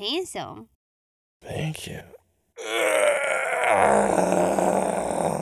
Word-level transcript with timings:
handsome. 0.00 0.68
Thank 1.42 1.86
you. 1.86 2.00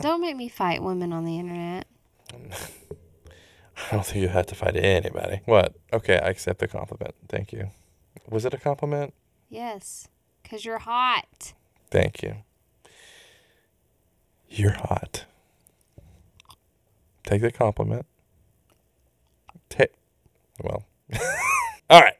Don't 0.03 0.21
make 0.21 0.37
me 0.37 0.49
fight 0.49 0.83
women 0.83 1.13
on 1.13 1.25
the 1.25 1.39
internet. 1.39 1.87
I 3.91 3.93
don't 3.93 4.05
think 4.05 4.23
you 4.23 4.29
have 4.29 4.47
to 4.47 4.55
fight 4.55 4.77
anybody. 4.77 5.41
What? 5.45 5.77
Okay, 5.93 6.19
I 6.19 6.29
accept 6.29 6.59
the 6.59 6.69
compliment. 6.69 7.15
Thank 7.29 7.53
you. 7.53 7.71
Was 8.29 8.45
it 8.45 8.53
a 8.53 8.59
compliment? 8.59 9.15
Yes, 9.49 10.09
because 10.43 10.65
you're 10.65 10.79
hot. 10.79 11.55
Thank 11.91 12.23
you. 12.23 12.37
You're 14.49 14.73
hot. 14.73 15.25
Take 17.25 17.43
the 17.43 17.53
compliment. 17.53 18.07
Take. 19.69 19.93
Well. 20.63 20.85
All 21.91 22.01
right. 22.01 22.18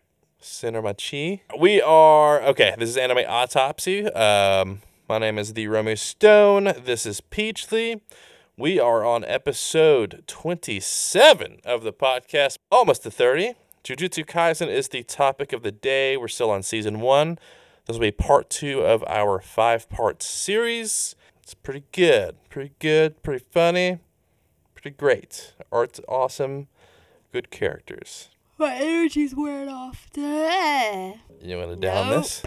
Center 0.49 0.81
my 0.81 0.95
chi. 0.95 1.43
We 1.59 1.81
are 1.83 2.41
okay. 2.43 2.75
This 2.79 2.89
is 2.89 2.97
anime 2.97 3.25
autopsy. 3.29 4.07
Um, 4.07 4.81
my 5.07 5.19
name 5.19 5.39
is 5.39 5.53
the 5.53 5.69
Romeo 5.69 5.95
Stone. 5.95 6.73
This 6.85 7.05
is 7.05 7.21
Peachly. 7.21 8.01
We 8.57 8.81
are 8.81 9.05
on 9.05 9.25
episode 9.27 10.25
27 10.27 11.59
of 11.65 11.83
the 11.83 11.93
podcast, 11.93 12.57
almost 12.73 13.03
to 13.03 13.11
30. 13.11 13.55
Jujutsu 13.85 14.25
Kaisen 14.25 14.69
is 14.69 14.89
the 14.89 15.03
topic 15.03 15.53
of 15.53 15.63
the 15.63 15.71
day. 15.71 16.17
We're 16.17 16.29
still 16.29 16.51
on 16.51 16.63
season 16.63 17.01
one. 17.01 17.39
This 17.87 17.95
will 17.95 18.07
be 18.07 18.11
part 18.11 18.49
two 18.49 18.81
of 18.81 19.05
our 19.07 19.41
five 19.41 19.89
part 19.91 20.23
series. 20.23 21.15
It's 21.43 21.55
pretty 21.55 21.85
good. 21.93 22.37
Pretty 22.49 22.73
good. 22.79 23.23
Pretty 23.23 23.45
funny. 23.51 23.99
Pretty 24.75 24.97
great. 24.97 25.53
Art's 25.71 26.01
awesome. 26.09 26.69
Good 27.33 27.51
characters. 27.51 28.31
My 28.59 28.75
energy's 28.75 29.37
wearing 29.37 29.69
off. 29.69 30.09
You 30.17 31.57
want 31.57 31.71
to 31.71 31.77
down 31.77 32.11
Nope. 32.11 32.23
this? 32.23 32.43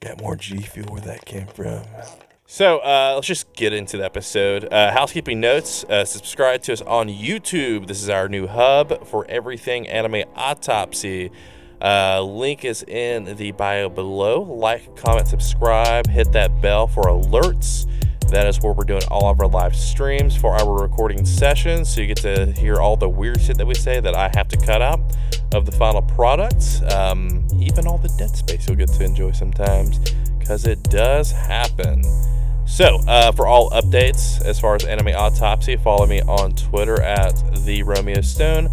Got 0.00 0.20
more 0.20 0.36
G 0.36 0.58
Fuel 0.58 0.86
where 0.92 1.00
that 1.00 1.24
came 1.24 1.46
from. 1.46 1.82
So 2.46 2.78
uh, 2.80 3.12
let's 3.14 3.26
just 3.26 3.52
get 3.54 3.72
into 3.72 3.96
the 3.96 4.04
episode. 4.04 4.70
Uh, 4.70 4.92
housekeeping 4.92 5.40
notes 5.40 5.84
uh, 5.84 6.04
subscribe 6.04 6.60
to 6.62 6.74
us 6.74 6.82
on 6.82 7.08
YouTube. 7.08 7.86
This 7.86 8.02
is 8.02 8.10
our 8.10 8.28
new 8.28 8.46
hub 8.46 9.06
for 9.06 9.26
everything 9.30 9.88
anime 9.88 10.24
autopsy. 10.34 11.32
Uh, 11.80 12.20
link 12.22 12.64
is 12.64 12.82
in 12.82 13.36
the 13.36 13.52
bio 13.52 13.88
below. 13.88 14.42
Like, 14.42 14.94
comment, 14.96 15.26
subscribe, 15.26 16.06
hit 16.06 16.32
that 16.32 16.60
bell 16.60 16.86
for 16.86 17.04
alerts. 17.04 17.86
That 18.30 18.46
is 18.46 18.60
where 18.60 18.72
we're 18.72 18.84
doing 18.84 19.02
all 19.10 19.30
of 19.30 19.40
our 19.40 19.46
live 19.46 19.74
streams 19.76 20.36
for 20.36 20.54
our 20.54 20.82
recording 20.82 21.24
sessions. 21.24 21.88
So 21.88 22.00
you 22.00 22.08
get 22.08 22.18
to 22.18 22.52
hear 22.52 22.76
all 22.76 22.96
the 22.96 23.08
weird 23.08 23.40
shit 23.40 23.56
that 23.58 23.66
we 23.66 23.74
say 23.74 24.00
that 24.00 24.14
I 24.14 24.30
have 24.34 24.48
to 24.48 24.56
cut 24.56 24.82
out 24.82 25.00
of 25.54 25.64
the 25.64 25.72
final 25.72 26.02
product. 26.02 26.82
Um, 26.92 27.46
even 27.58 27.86
all 27.86 27.98
the 27.98 28.12
dead 28.18 28.30
space 28.30 28.66
you'll 28.66 28.76
get 28.76 28.88
to 28.88 29.04
enjoy 29.04 29.32
sometimes 29.32 29.98
because 30.38 30.66
it 30.66 30.82
does 30.84 31.30
happen. 31.30 32.02
So, 32.66 33.00
uh, 33.06 33.30
for 33.30 33.46
all 33.46 33.70
updates 33.70 34.44
as 34.44 34.58
far 34.58 34.74
as 34.74 34.84
Anime 34.84 35.14
Autopsy, 35.14 35.76
follow 35.76 36.04
me 36.04 36.20
on 36.22 36.52
Twitter 36.52 37.00
at 37.00 37.32
the 37.64 37.84
Romeo 37.84 38.20
Stone, 38.22 38.68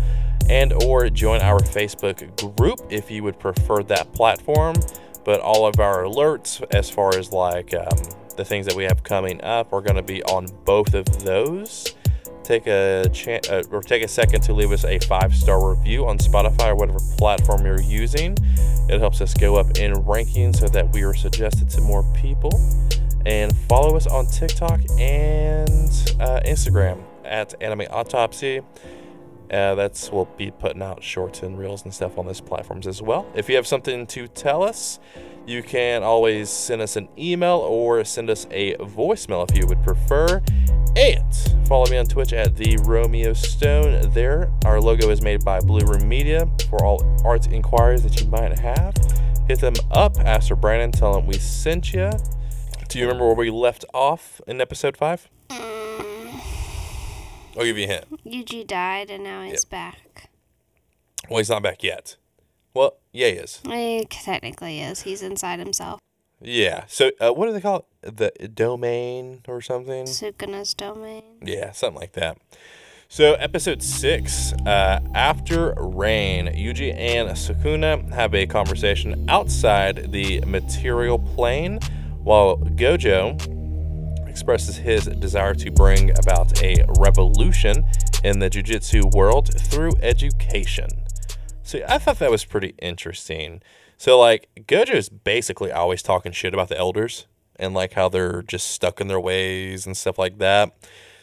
and 0.50 0.74
or 0.84 1.10
join 1.10 1.42
our 1.42 1.60
Facebook 1.60 2.56
group 2.58 2.80
if 2.90 3.12
you 3.12 3.24
would 3.24 3.40
prefer 3.40 3.84
that 3.84 4.12
platform. 4.14 4.76
But 5.24 5.40
all 5.40 5.68
of 5.68 5.80
our 5.80 6.04
alerts, 6.04 6.62
as 6.74 6.90
far 6.90 7.16
as 7.16 7.32
like 7.32 7.74
um, 7.74 7.98
the 8.36 8.46
things 8.46 8.66
that 8.66 8.76
we 8.76 8.84
have 8.84 9.04
coming 9.04 9.42
up, 9.44 9.74
are 9.74 9.82
going 9.82 9.96
to 9.96 10.04
be 10.04 10.24
on 10.24 10.48
both 10.66 10.94
of 10.94 11.06
those. 11.24 11.96
Take 12.44 12.68
a 12.68 13.10
chan 13.14 13.40
uh, 13.50 13.64
or 13.72 13.82
take 13.82 14.04
a 14.04 14.08
second 14.08 14.42
to 14.42 14.54
leave 14.54 14.72
us 14.72 14.84
a 14.84 15.00
five 15.00 15.34
star 15.34 15.76
review 15.76 16.06
on 16.06 16.18
Spotify 16.18 16.68
or 16.68 16.76
whatever 16.76 17.00
platform 17.18 17.66
you're 17.66 17.82
using. 17.82 18.38
It 18.90 19.00
helps 19.00 19.22
us 19.22 19.34
go 19.34 19.56
up 19.56 19.78
in 19.78 19.94
ranking 19.94 20.54
so 20.54 20.68
that 20.68 20.92
we 20.92 21.04
are 21.04 21.14
suggested 21.14 21.70
to 21.70 21.82
more 21.82 22.04
people 22.14 22.52
and 23.26 23.56
follow 23.70 23.96
us 23.96 24.08
on 24.08 24.26
TikTok 24.26 24.82
and 25.00 25.80
uh, 26.20 26.42
Instagram 26.46 27.02
at 27.24 27.54
Anime 27.62 27.88
Autopsy. 27.90 28.62
Uh, 29.54 29.76
that's 29.76 30.12
we'll 30.12 30.26
be 30.38 30.50
putting 30.50 30.82
out 30.82 31.04
shorts 31.04 31.44
and 31.44 31.60
reels 31.60 31.84
and 31.84 31.94
stuff 31.94 32.18
on 32.18 32.26
those 32.26 32.42
platforms 32.42 32.88
as 32.88 33.02
well. 33.02 33.28
If 33.36 33.50
you 33.50 33.56
have 33.56 33.68
something 33.68 34.08
to 34.08 34.28
tell 34.28 34.64
us, 34.64 35.00
you 35.46 35.62
can 35.62 36.02
always 36.02 36.50
send 36.50 36.82
us 36.82 36.96
an 36.96 37.08
email 37.18 37.58
or 37.58 38.04
send 38.04 38.32
us 38.32 38.48
a 38.50 38.74
voicemail 38.76 39.50
if 39.50 39.56
you 39.56 39.68
would 39.68 39.84
prefer. 39.84 40.42
And 40.96 41.36
follow 41.68 41.86
me 41.90 41.98
on 41.98 42.06
Twitch 42.06 42.34
at 42.34 42.56
the 42.56 42.78
Romeo 42.84 43.34
Stone. 43.34 44.12
There, 44.12 44.52
our 44.66 44.80
logo 44.80 45.10
is 45.10 45.22
made 45.22 45.44
by 45.44 45.60
Blue 45.60 45.86
Room 45.86 46.08
Media. 46.08 46.48
For 46.70 46.84
all 46.84 47.04
arts 47.24 47.48
inquiries 47.48 48.04
that 48.04 48.20
you 48.22 48.28
might 48.28 48.58
have, 48.58 48.96
hit 49.48 49.60
them 49.60 49.76
up. 49.92 50.18
Ask 50.20 50.48
for 50.50 50.56
Brandon. 50.56 50.92
Tell 50.92 51.18
him 51.18 51.28
we 51.28 51.38
sent 51.38 51.94
you. 51.94 52.10
Do 52.90 53.00
you 53.00 53.06
remember 53.06 53.26
where 53.26 53.36
we 53.36 53.50
left 53.50 53.86
off 53.94 54.42
in 54.48 54.62
episode 54.62 54.98
five? 54.98 55.30
I'll 57.58 57.64
give 57.64 57.78
you 57.78 57.86
a 57.86 57.88
hint. 57.88 58.06
Yuji 58.26 58.66
died 58.66 59.10
and 59.10 59.24
now 59.24 59.44
he's 59.44 59.64
Yep. 59.64 59.70
back. 59.70 60.30
Well, 61.30 61.38
he's 61.38 61.50
not 61.50 61.64
back 61.64 61.84
yet. 61.84 62.16
Well, 62.74 62.96
yeah, 63.12 63.28
he 63.28 63.34
is. 63.34 63.62
He 63.66 64.06
technically 64.10 64.82
is. 64.82 65.02
He's 65.02 65.22
inside 65.22 65.60
himself. 65.60 66.00
Yeah. 66.42 66.84
So, 66.88 67.12
uh, 67.22 67.32
what 67.32 67.46
do 67.46 67.54
they 67.54 67.62
call 67.62 67.86
it? 68.02 68.18
The 68.18 68.48
domain 68.50 69.42
or 69.48 69.62
something? 69.62 70.06
Sukuna's 70.06 70.74
domain. 70.74 71.24
Yeah, 71.42 71.72
something 71.72 72.02
like 72.02 72.14
that. 72.14 72.38
So, 73.08 73.36
episode 73.36 73.84
six, 73.84 74.54
uh, 74.66 75.00
after 75.14 75.74
rain, 75.78 76.48
Yuji 76.48 76.94
and 76.98 77.30
Sukuna 77.30 78.12
have 78.12 78.34
a 78.34 78.48
conversation 78.48 79.30
outside 79.30 80.12
the 80.12 80.42
material 80.42 81.20
plane, 81.20 81.80
while 82.24 82.58
Gojo 82.58 83.38
expresses 84.34 84.78
his 84.78 85.06
desire 85.06 85.54
to 85.54 85.70
bring 85.70 86.10
about 86.18 86.60
a 86.64 86.84
revolution 86.98 87.86
in 88.24 88.40
the 88.40 88.50
jujitsu 88.50 89.14
world 89.14 89.54
through 89.54 89.92
education. 90.02 90.90
So, 91.62 91.82
I 91.88 92.00
thought 92.00 92.18
that 92.18 92.32
was 92.32 92.44
pretty 92.44 92.74
interesting. 92.80 93.62
So, 93.96 94.20
like, 94.20 94.50
Gojo's 94.68 95.10
basically 95.10 95.72
always 95.72 96.02
talking 96.02 96.32
shit 96.32 96.52
about 96.52 96.70
the 96.70 96.78
elders 96.80 97.28
and 97.58 97.76
like 97.76 97.94
how 97.94 98.10
they're 98.10 98.42
just 98.42 98.72
stuck 98.72 99.00
in 99.00 99.08
their 99.08 99.20
ways 99.20 99.86
and 99.86 99.96
stuff 99.96 100.18
like 100.18 100.40
that. 100.40 100.76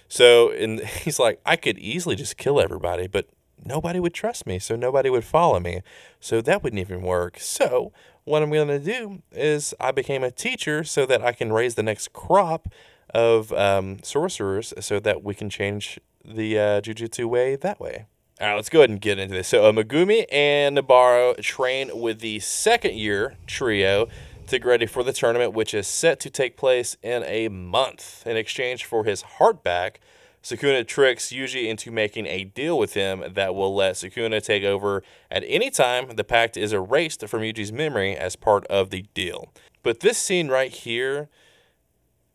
So, 0.06 0.52
and 0.52 0.78
he's 1.02 1.18
like, 1.18 1.40
I 1.44 1.56
could 1.56 1.80
easily 1.80 2.14
just 2.14 2.36
kill 2.36 2.60
everybody, 2.60 3.08
but 3.08 3.28
nobody 3.64 3.98
would 3.98 4.14
trust 4.14 4.46
me, 4.46 4.60
so 4.60 4.76
nobody 4.76 5.10
would 5.10 5.24
follow 5.24 5.58
me. 5.58 5.82
So 6.20 6.40
that 6.42 6.62
wouldn't 6.62 6.78
even 6.78 7.02
work. 7.02 7.40
So, 7.40 7.92
what 8.22 8.42
I'm 8.44 8.50
going 8.50 8.68
to 8.68 8.78
do 8.78 9.22
is 9.32 9.74
I 9.80 9.90
became 9.90 10.22
a 10.22 10.30
teacher 10.30 10.84
so 10.84 11.06
that 11.06 11.22
I 11.22 11.32
can 11.32 11.52
raise 11.52 11.74
the 11.74 11.82
next 11.82 12.12
crop 12.12 12.68
of 13.14 13.52
um, 13.52 14.02
sorcerers 14.02 14.72
so 14.80 15.00
that 15.00 15.22
we 15.22 15.34
can 15.34 15.50
change 15.50 15.98
the 16.24 16.58
uh, 16.58 16.80
jujitsu 16.80 17.24
way 17.26 17.56
that 17.56 17.80
way. 17.80 18.06
All 18.40 18.48
right, 18.48 18.54
let's 18.54 18.70
go 18.70 18.78
ahead 18.80 18.90
and 18.90 19.00
get 19.00 19.18
into 19.18 19.34
this. 19.34 19.48
So, 19.48 19.66
uh, 19.66 19.72
Megumi 19.72 20.24
and 20.32 20.78
Nabaro 20.78 21.38
train 21.42 21.90
with 21.94 22.20
the 22.20 22.40
second 22.40 22.94
year 22.94 23.36
trio 23.46 24.08
to 24.46 24.58
get 24.58 24.66
ready 24.66 24.86
for 24.86 25.02
the 25.02 25.12
tournament, 25.12 25.52
which 25.52 25.74
is 25.74 25.86
set 25.86 26.18
to 26.20 26.30
take 26.30 26.56
place 26.56 26.96
in 27.02 27.22
a 27.24 27.48
month. 27.48 28.26
In 28.26 28.38
exchange 28.38 28.84
for 28.86 29.04
his 29.04 29.22
heart 29.22 29.62
back, 29.62 30.00
Sukuna 30.42 30.86
tricks 30.86 31.26
Yuji 31.26 31.68
into 31.68 31.90
making 31.90 32.26
a 32.26 32.44
deal 32.44 32.78
with 32.78 32.94
him 32.94 33.22
that 33.34 33.54
will 33.54 33.74
let 33.74 33.96
Sukuna 33.96 34.42
take 34.42 34.64
over 34.64 35.02
at 35.30 35.44
any 35.46 35.70
time 35.70 36.16
the 36.16 36.24
pact 36.24 36.56
is 36.56 36.72
erased 36.72 37.28
from 37.28 37.42
Yuji's 37.42 37.72
memory 37.72 38.16
as 38.16 38.36
part 38.36 38.66
of 38.68 38.88
the 38.88 39.02
deal. 39.12 39.52
But 39.82 40.00
this 40.00 40.16
scene 40.16 40.48
right 40.48 40.72
here 40.72 41.28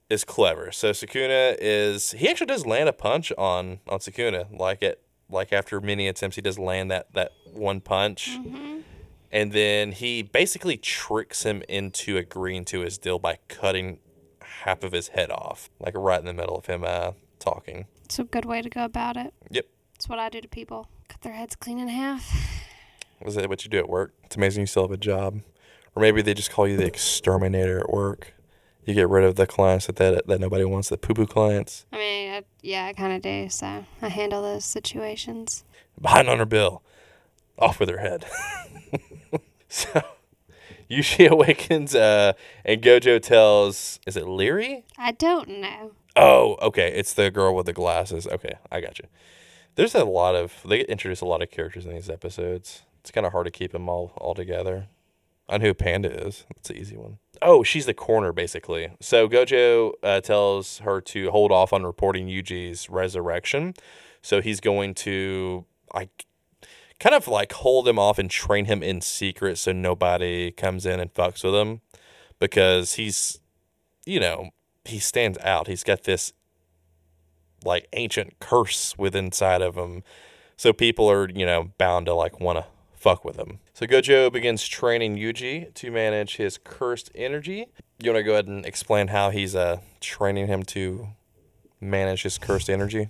is 0.09 0.23
clever. 0.23 0.71
So 0.71 0.91
Sukuna 0.91 1.55
is 1.59 2.11
he 2.11 2.29
actually 2.29 2.47
does 2.47 2.65
land 2.65 2.89
a 2.89 2.93
punch 2.93 3.31
on 3.37 3.79
on 3.87 3.99
Sukuna 3.99 4.47
like 4.57 4.81
it 4.81 5.01
like 5.29 5.51
after 5.51 5.81
many 5.81 6.07
attempts 6.07 6.35
he 6.35 6.41
does 6.41 6.59
land 6.59 6.91
that 6.91 7.13
that 7.13 7.31
one 7.51 7.81
punch. 7.81 8.37
And 9.31 9.51
then 9.51 9.91
he 9.91 10.21
basically 10.21 10.77
tricks 10.77 11.43
him 11.43 11.61
into 11.67 12.15
agreeing 12.15 12.63
to 12.65 12.81
his 12.81 12.97
deal 12.97 13.19
by 13.19 13.39
cutting 13.49 13.99
half 14.63 14.81
of 14.81 14.93
his 14.93 15.09
head 15.09 15.29
off, 15.29 15.69
like 15.77 15.93
right 15.97 16.19
in 16.19 16.25
the 16.25 16.33
middle 16.33 16.55
of 16.55 16.67
him 16.67 16.85
uh, 16.85 17.11
talking. 17.39 17.85
It's 18.05 18.17
a 18.17 18.23
good 18.23 18.45
way 18.45 18.61
to 18.61 18.69
go 18.69 18.85
about 18.85 19.17
it. 19.17 19.33
Yep. 19.49 19.65
It's 19.95 20.07
what 20.07 20.19
I 20.19 20.29
do 20.29 20.39
to 20.39 20.47
people. 20.47 20.87
Cut 21.09 21.19
their 21.21 21.33
heads 21.33 21.55
clean 21.55 21.79
in 21.79 21.89
half. 21.89 22.33
Was 23.21 23.35
that 23.35 23.49
what 23.49 23.65
you 23.65 23.69
do 23.69 23.79
at 23.79 23.89
work? 23.89 24.13
It's 24.23 24.37
amazing 24.37 24.61
you 24.61 24.67
still 24.67 24.83
have 24.83 24.91
a 24.91 24.97
job. 24.97 25.41
Or 25.95 26.01
maybe 26.01 26.21
they 26.21 26.33
just 26.33 26.51
call 26.51 26.67
you 26.67 26.77
the 26.77 26.85
exterminator 26.85 27.79
at 27.79 27.89
work. 27.89 28.34
You 28.85 28.93
get 28.93 29.09
rid 29.09 29.23
of 29.23 29.35
the 29.35 29.47
clients 29.47 29.87
that 29.87 29.95
that, 29.95 30.27
that 30.27 30.39
nobody 30.39 30.63
wants, 30.63 30.89
the 30.89 30.97
poo 30.97 31.15
poo 31.15 31.25
clients. 31.25 31.85
I 31.91 31.97
mean, 31.97 32.31
I, 32.33 32.43
yeah, 32.61 32.85
I 32.85 32.93
kind 32.93 33.13
of 33.13 33.21
do. 33.21 33.49
So 33.49 33.85
I 34.01 34.09
handle 34.09 34.43
those 34.43 34.63
situations. 34.63 35.63
Behind 35.99 36.29
on 36.29 36.37
her 36.37 36.45
bill. 36.45 36.83
Off 37.57 37.79
with 37.79 37.89
her 37.89 37.97
head. 37.97 38.25
so 39.69 40.03
Yuji 40.89 41.29
awakens 41.29 41.95
uh, 41.95 42.33
and 42.63 42.81
Gojo 42.81 43.21
tells, 43.21 43.99
is 44.05 44.15
it 44.15 44.27
Leary? 44.27 44.85
I 44.97 45.13
don't 45.13 45.47
know. 45.47 45.93
Oh, 46.15 46.57
okay. 46.61 46.93
It's 46.95 47.13
the 47.13 47.31
girl 47.31 47.55
with 47.55 47.65
the 47.65 47.73
glasses. 47.73 48.27
Okay, 48.27 48.53
I 48.71 48.81
got 48.81 48.99
you. 48.99 49.07
There's 49.75 49.95
a 49.95 50.05
lot 50.05 50.35
of 50.35 50.61
they 50.63 50.81
introduce 50.81 51.21
a 51.21 51.25
lot 51.25 51.41
of 51.41 51.49
characters 51.49 51.85
in 51.85 51.93
these 51.93 52.09
episodes. 52.09 52.83
It's 53.01 53.11
kind 53.11 53.25
of 53.25 53.33
hard 53.33 53.45
to 53.45 53.51
keep 53.51 53.71
them 53.71 53.89
all 53.89 54.13
all 54.17 54.35
together. 54.35 54.87
I 55.47 55.57
know 55.57 55.67
who 55.67 55.73
Panda 55.73 56.09
is. 56.27 56.45
That's 56.55 56.69
an 56.69 56.77
easy 56.77 56.97
one. 56.97 57.19
Oh, 57.41 57.63
she's 57.63 57.85
the 57.85 57.93
corner 57.93 58.31
basically. 58.31 58.89
So 58.99 59.27
Gojo 59.27 59.93
uh, 60.01 60.21
tells 60.21 60.79
her 60.79 61.01
to 61.01 61.31
hold 61.31 61.51
off 61.51 61.73
on 61.73 61.83
reporting 61.83 62.27
Yuji's 62.27 62.89
resurrection. 62.89 63.73
So 64.21 64.41
he's 64.41 64.59
going 64.59 64.95
to 64.95 65.65
like 65.93 66.25
kind 66.99 67.13
of 67.13 67.27
like 67.27 67.51
hold 67.53 67.87
him 67.87 67.99
off 67.99 68.17
and 68.17 68.29
train 68.29 68.65
him 68.65 68.81
in 68.81 69.01
secret 69.01 69.57
so 69.57 69.71
nobody 69.71 70.51
comes 70.51 70.85
in 70.85 70.99
and 70.99 71.13
fucks 71.13 71.43
with 71.43 71.53
him 71.53 71.81
because 72.39 72.93
he's 72.93 73.39
you 74.05 74.19
know, 74.19 74.51
he 74.85 74.99
stands 74.99 75.37
out. 75.39 75.67
He's 75.67 75.83
got 75.83 76.03
this 76.03 76.33
like 77.63 77.87
ancient 77.93 78.39
curse 78.39 78.95
within 78.97 79.25
inside 79.25 79.61
of 79.61 79.75
him. 79.75 80.03
So 80.57 80.71
people 80.71 81.09
are, 81.09 81.29
you 81.29 81.45
know, 81.45 81.71
bound 81.77 82.05
to 82.05 82.13
like 82.13 82.39
want 82.39 82.59
to 82.59 82.65
fuck 83.05 83.23
with 83.23 83.35
him. 83.35 83.59
So 83.75 83.85
Gojo 83.85 84.31
begins 84.31 84.67
training 84.67 85.15
Yuji 85.15 85.71
to 85.75 85.91
manage 85.91 86.37
his 86.37 86.57
cursed 86.57 87.11
energy. 87.13 87.67
You 87.99 88.11
want 88.11 88.17
to 88.17 88.23
go 88.23 88.31
ahead 88.31 88.47
and 88.47 88.65
explain 88.65 89.09
how 89.09 89.29
he's 89.29 89.55
uh 89.55 89.81
training 89.99 90.47
him 90.47 90.63
to 90.63 91.09
manage 91.79 92.23
his 92.23 92.39
cursed 92.39 92.67
energy? 92.67 93.09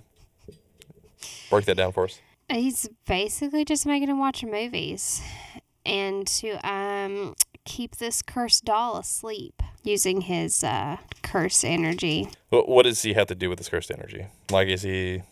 Break 1.48 1.64
that 1.64 1.78
down 1.78 1.92
for 1.92 2.04
us. 2.04 2.20
He's 2.50 2.86
basically 3.06 3.64
just 3.64 3.86
making 3.86 4.10
him 4.10 4.18
watch 4.18 4.44
movies 4.44 5.22
and 5.86 6.26
to 6.26 6.50
um 6.68 7.34
keep 7.64 7.96
this 7.96 8.20
cursed 8.20 8.66
doll 8.66 8.98
asleep 8.98 9.62
using 9.82 10.20
his 10.20 10.62
uh, 10.62 10.98
curse 11.22 11.64
energy. 11.64 12.28
What, 12.50 12.68
what 12.68 12.82
does 12.82 13.00
he 13.00 13.14
have 13.14 13.28
to 13.28 13.34
do 13.34 13.48
with 13.48 13.56
this 13.56 13.70
cursed 13.70 13.90
energy? 13.90 14.26
Like, 14.50 14.68
is 14.68 14.82
he 14.82 15.22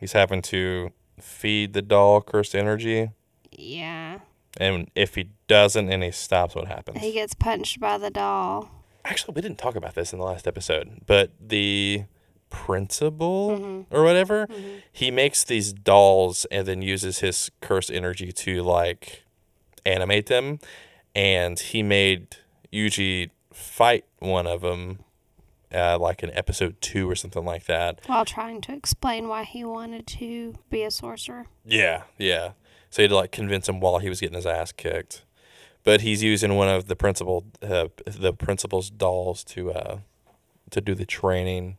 he's 0.00 0.12
having 0.12 0.40
to 0.42 0.92
feed 1.20 1.74
the 1.74 1.82
doll 1.82 2.22
cursed 2.22 2.54
energy? 2.54 3.10
Yeah. 3.58 4.20
And 4.58 4.90
if 4.94 5.14
he 5.16 5.30
doesn't 5.48 5.90
and 5.90 6.02
he 6.02 6.10
stops, 6.10 6.54
what 6.54 6.68
happens? 6.68 7.00
He 7.00 7.12
gets 7.12 7.34
punched 7.34 7.80
by 7.80 7.98
the 7.98 8.10
doll. 8.10 8.70
Actually, 9.04 9.34
we 9.34 9.42
didn't 9.42 9.58
talk 9.58 9.76
about 9.76 9.94
this 9.94 10.12
in 10.12 10.18
the 10.18 10.24
last 10.24 10.46
episode, 10.46 11.02
but 11.06 11.32
the 11.40 12.04
principal 12.50 13.84
or 13.90 14.04
whatever, 14.04 14.46
he 14.92 15.10
makes 15.10 15.44
these 15.44 15.72
dolls 15.72 16.46
and 16.50 16.66
then 16.66 16.82
uses 16.82 17.18
his 17.18 17.50
curse 17.60 17.90
energy 17.90 18.32
to 18.32 18.62
like 18.62 19.24
animate 19.84 20.26
them. 20.26 20.60
And 21.14 21.58
he 21.58 21.82
made 21.82 22.36
Yuji 22.72 23.30
fight 23.52 24.04
one 24.18 24.46
of 24.46 24.62
them, 24.62 25.00
uh, 25.72 25.98
like 25.98 26.22
in 26.22 26.30
episode 26.32 26.80
two 26.80 27.10
or 27.10 27.14
something 27.14 27.44
like 27.44 27.66
that. 27.66 28.00
While 28.06 28.24
trying 28.24 28.60
to 28.62 28.72
explain 28.72 29.28
why 29.28 29.44
he 29.44 29.64
wanted 29.64 30.06
to 30.08 30.54
be 30.70 30.82
a 30.82 30.90
sorcerer. 30.90 31.46
Yeah, 31.64 32.04
yeah. 32.18 32.52
So 32.94 33.02
he 33.02 33.06
had 33.06 33.10
to 33.10 33.16
like 33.16 33.32
convince 33.32 33.68
him 33.68 33.80
while 33.80 33.98
he 33.98 34.08
was 34.08 34.20
getting 34.20 34.36
his 34.36 34.46
ass 34.46 34.70
kicked. 34.70 35.24
But 35.82 36.02
he's 36.02 36.22
using 36.22 36.54
one 36.54 36.68
of 36.68 36.86
the 36.86 36.94
principal, 36.94 37.44
uh, 37.60 37.88
the 38.06 38.32
principal's 38.32 38.88
dolls 38.88 39.42
to 39.46 39.72
uh, 39.72 39.98
to 40.70 40.80
do 40.80 40.94
the 40.94 41.04
training. 41.04 41.76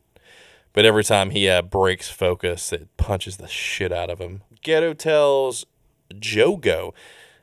But 0.74 0.84
every 0.84 1.04
time 1.04 1.30
he 1.30 1.48
uh, 1.48 1.62
breaks 1.62 2.10
focus, 2.10 2.70
it 2.70 2.94
punches 2.98 3.38
the 3.38 3.48
shit 3.48 3.92
out 3.92 4.10
of 4.10 4.18
him. 4.18 4.42
Geto 4.62 4.94
tells 4.94 5.64
Jogo. 6.12 6.92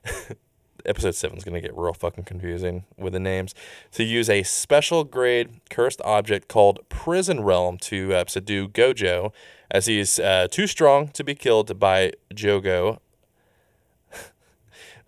Episode 0.86 1.16
seven 1.16 1.40
is 1.40 1.44
gonna 1.44 1.60
get 1.60 1.76
real 1.76 1.94
fucking 1.94 2.26
confusing 2.26 2.84
with 2.96 3.14
the 3.14 3.20
names. 3.20 3.56
To 3.94 4.04
use 4.04 4.30
a 4.30 4.44
special 4.44 5.04
grade 5.04 5.62
cursed 5.72 6.00
object 6.06 6.48
called 6.48 6.88
Prison 6.90 7.42
Realm 7.42 7.80
to 7.80 8.14
uh, 8.14 8.26
subdue 8.28 8.68
Gojo, 8.68 9.32
as 9.72 9.88
he's 9.88 10.20
uh, 10.20 10.48
too 10.52 10.68
strong 10.68 11.08
to 11.08 11.24
be 11.24 11.34
killed 11.34 11.80
by 11.80 12.12
Jogo 12.36 13.00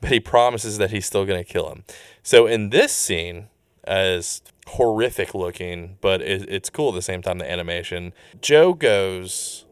but 0.06 0.12
he 0.12 0.20
promises 0.20 0.78
that 0.78 0.92
he's 0.92 1.04
still 1.04 1.26
going 1.26 1.44
to 1.44 1.52
kill 1.52 1.68
him. 1.68 1.84
So 2.22 2.46
in 2.46 2.70
this 2.70 2.94
scene, 2.94 3.48
as 3.86 4.44
horrific 4.68 5.34
looking, 5.34 5.98
but 6.00 6.22
it, 6.22 6.48
it's 6.48 6.70
cool 6.70 6.90
at 6.90 6.96
the 6.96 7.02
same 7.02 7.24
time. 7.24 7.40
The 7.40 7.50
animation, 7.50 8.14
Jogo's 8.40 9.66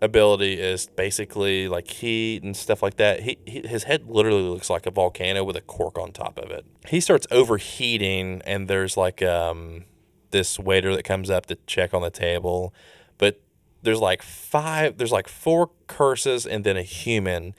ability 0.00 0.54
is 0.54 0.86
basically 0.86 1.68
like 1.68 1.86
heat 1.88 2.42
and 2.42 2.56
stuff 2.56 2.82
like 2.82 2.96
that. 2.96 3.24
He, 3.24 3.36
he 3.44 3.60
his 3.60 3.84
head 3.84 4.08
literally 4.08 4.40
looks 4.40 4.70
like 4.70 4.86
a 4.86 4.90
volcano 4.90 5.44
with 5.44 5.54
a 5.56 5.60
cork 5.60 5.98
on 5.98 6.12
top 6.12 6.38
of 6.38 6.50
it. 6.50 6.64
He 6.88 6.98
starts 6.98 7.26
overheating, 7.30 8.40
and 8.46 8.68
there's 8.68 8.96
like 8.96 9.22
um 9.22 9.84
this 10.30 10.58
waiter 10.58 10.96
that 10.96 11.04
comes 11.04 11.28
up 11.28 11.44
to 11.46 11.58
check 11.66 11.92
on 11.92 12.00
the 12.00 12.10
table, 12.10 12.72
but 13.18 13.42
there's 13.82 14.00
like 14.00 14.22
five, 14.22 14.96
there's 14.96 15.12
like 15.12 15.28
four 15.28 15.72
curses 15.88 16.46
and 16.46 16.64
then 16.64 16.78
a 16.78 16.82
human, 16.82 17.54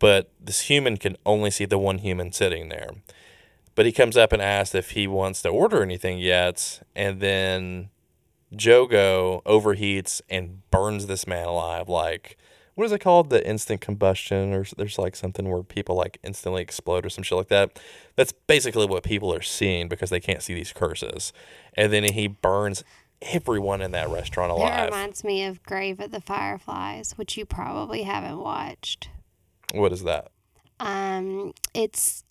but 0.00 0.30
this 0.40 0.62
human 0.62 0.96
can 0.96 1.16
only 1.24 1.52
see 1.52 1.66
the 1.66 1.78
one 1.78 1.98
human 1.98 2.32
sitting 2.32 2.68
there. 2.68 2.90
But 3.76 3.86
he 3.86 3.92
comes 3.92 4.16
up 4.16 4.32
and 4.32 4.42
asks 4.42 4.74
if 4.74 4.90
he 4.90 5.06
wants 5.06 5.42
to 5.42 5.48
order 5.48 5.82
anything 5.82 6.18
yet, 6.18 6.82
and 6.96 7.20
then 7.20 7.90
Jogo 8.52 9.42
overheats 9.44 10.20
and 10.28 10.68
burns 10.72 11.06
this 11.06 11.26
man 11.26 11.46
alive. 11.46 11.88
Like, 11.88 12.36
what 12.74 12.84
is 12.86 12.92
it 12.92 13.00
called? 13.00 13.30
The 13.30 13.46
instant 13.46 13.80
combustion, 13.80 14.52
or 14.52 14.64
there's 14.76 14.98
like 14.98 15.14
something 15.14 15.48
where 15.48 15.62
people 15.62 15.94
like 15.94 16.18
instantly 16.24 16.62
explode 16.62 17.06
or 17.06 17.10
some 17.10 17.22
shit 17.22 17.38
like 17.38 17.48
that. 17.48 17.78
That's 18.16 18.32
basically 18.32 18.86
what 18.86 19.04
people 19.04 19.32
are 19.32 19.42
seeing 19.42 19.88
because 19.88 20.10
they 20.10 20.20
can't 20.20 20.42
see 20.42 20.54
these 20.54 20.72
curses. 20.72 21.32
And 21.74 21.92
then 21.92 22.04
he 22.04 22.26
burns 22.26 22.82
everyone 23.22 23.82
in 23.82 23.92
that 23.92 24.08
restaurant 24.08 24.50
alive. 24.50 24.68
That 24.68 24.84
reminds 24.86 25.22
me 25.24 25.44
of 25.44 25.62
Grave 25.62 26.00
of 26.00 26.10
the 26.10 26.20
Fireflies, 26.20 27.12
which 27.12 27.36
you 27.36 27.44
probably 27.44 28.02
haven't 28.02 28.38
watched. 28.38 29.10
What 29.72 29.92
is 29.92 30.02
that? 30.04 30.30
Um, 30.78 31.52
it's 31.74 32.24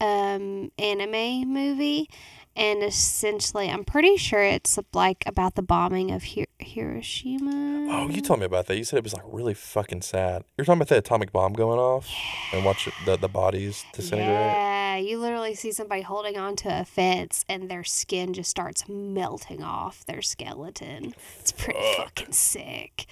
um 0.00 0.70
anime 0.78 1.48
movie, 1.52 2.08
and 2.54 2.82
essentially, 2.82 3.68
I'm 3.70 3.84
pretty 3.84 4.16
sure 4.16 4.42
it's 4.42 4.78
like 4.94 5.24
about 5.26 5.54
the 5.56 5.62
bombing 5.62 6.10
of 6.10 6.22
Hi- 6.24 6.46
Hiroshima. 6.58 7.88
Oh, 7.90 8.08
you 8.08 8.20
told 8.20 8.40
me 8.40 8.46
about 8.46 8.66
that. 8.66 8.76
You 8.76 8.84
said 8.84 8.98
it 8.98 9.04
was 9.04 9.14
like 9.14 9.22
really 9.26 9.54
fucking 9.54 10.02
sad. 10.02 10.44
You're 10.56 10.64
talking 10.64 10.78
about 10.78 10.88
the 10.88 10.98
atomic 10.98 11.32
bomb 11.32 11.52
going 11.54 11.78
off 11.78 12.08
and 12.52 12.64
watch 12.64 12.88
the 13.04 13.16
the 13.16 13.28
bodies 13.28 13.84
disintegrate. 13.92 14.28
Yeah, 14.28 14.96
you 14.96 15.18
literally 15.18 15.54
see 15.54 15.72
somebody 15.72 16.02
holding 16.02 16.36
onto 16.36 16.68
a 16.68 16.84
fence 16.84 17.44
and 17.48 17.68
their 17.70 17.84
skin 17.84 18.32
just 18.32 18.50
starts 18.50 18.84
melting 18.88 19.62
off 19.62 20.04
their 20.06 20.22
skeleton. 20.22 21.14
It's 21.40 21.52
pretty 21.52 21.80
fucking 21.96 22.32
sick. 22.32 23.06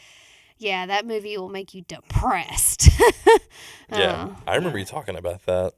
Yeah, 0.59 0.87
that 0.87 1.07
movie 1.07 1.37
will 1.37 1.49
make 1.49 1.75
you 1.75 1.83
depressed. 1.83 2.89
Yeah, 3.93 4.29
Oh, 4.31 4.37
I 4.47 4.57
remember 4.57 4.79
you 4.79 4.85
talking 4.87 5.15
about 5.17 5.45
that. 5.47 5.75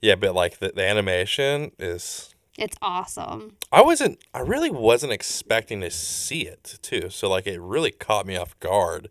Yeah, 0.00 0.16
but 0.16 0.34
like 0.34 0.58
the, 0.58 0.72
the 0.74 0.84
animation 0.86 1.70
is. 1.78 2.34
It's 2.58 2.76
awesome. 2.82 3.56
I 3.70 3.80
wasn't. 3.82 4.18
I 4.34 4.40
really 4.40 4.70
wasn't 4.70 5.12
expecting 5.12 5.80
to 5.82 5.90
see 5.90 6.40
it 6.42 6.78
too. 6.82 7.08
So 7.10 7.30
like 7.30 7.46
it 7.46 7.60
really 7.60 7.92
caught 7.92 8.26
me 8.26 8.36
off 8.36 8.58
guard. 8.60 9.08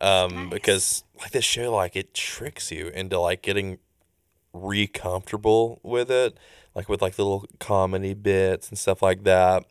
Um, 0.00 0.34
Nice. 0.34 0.50
because 0.50 1.04
like 1.20 1.32
this 1.32 1.44
show, 1.44 1.74
like 1.74 1.96
it 1.96 2.14
tricks 2.14 2.70
you 2.70 2.88
into 2.88 3.18
like 3.18 3.42
getting 3.42 3.78
re 4.52 4.86
comfortable 4.86 5.80
with 5.82 6.10
it, 6.10 6.38
like 6.74 6.88
with 6.88 7.02
like 7.02 7.16
the 7.16 7.24
little 7.24 7.46
comedy 7.58 8.14
bits 8.14 8.68
and 8.68 8.78
stuff 8.78 9.02
like 9.02 9.24
that. 9.24 9.64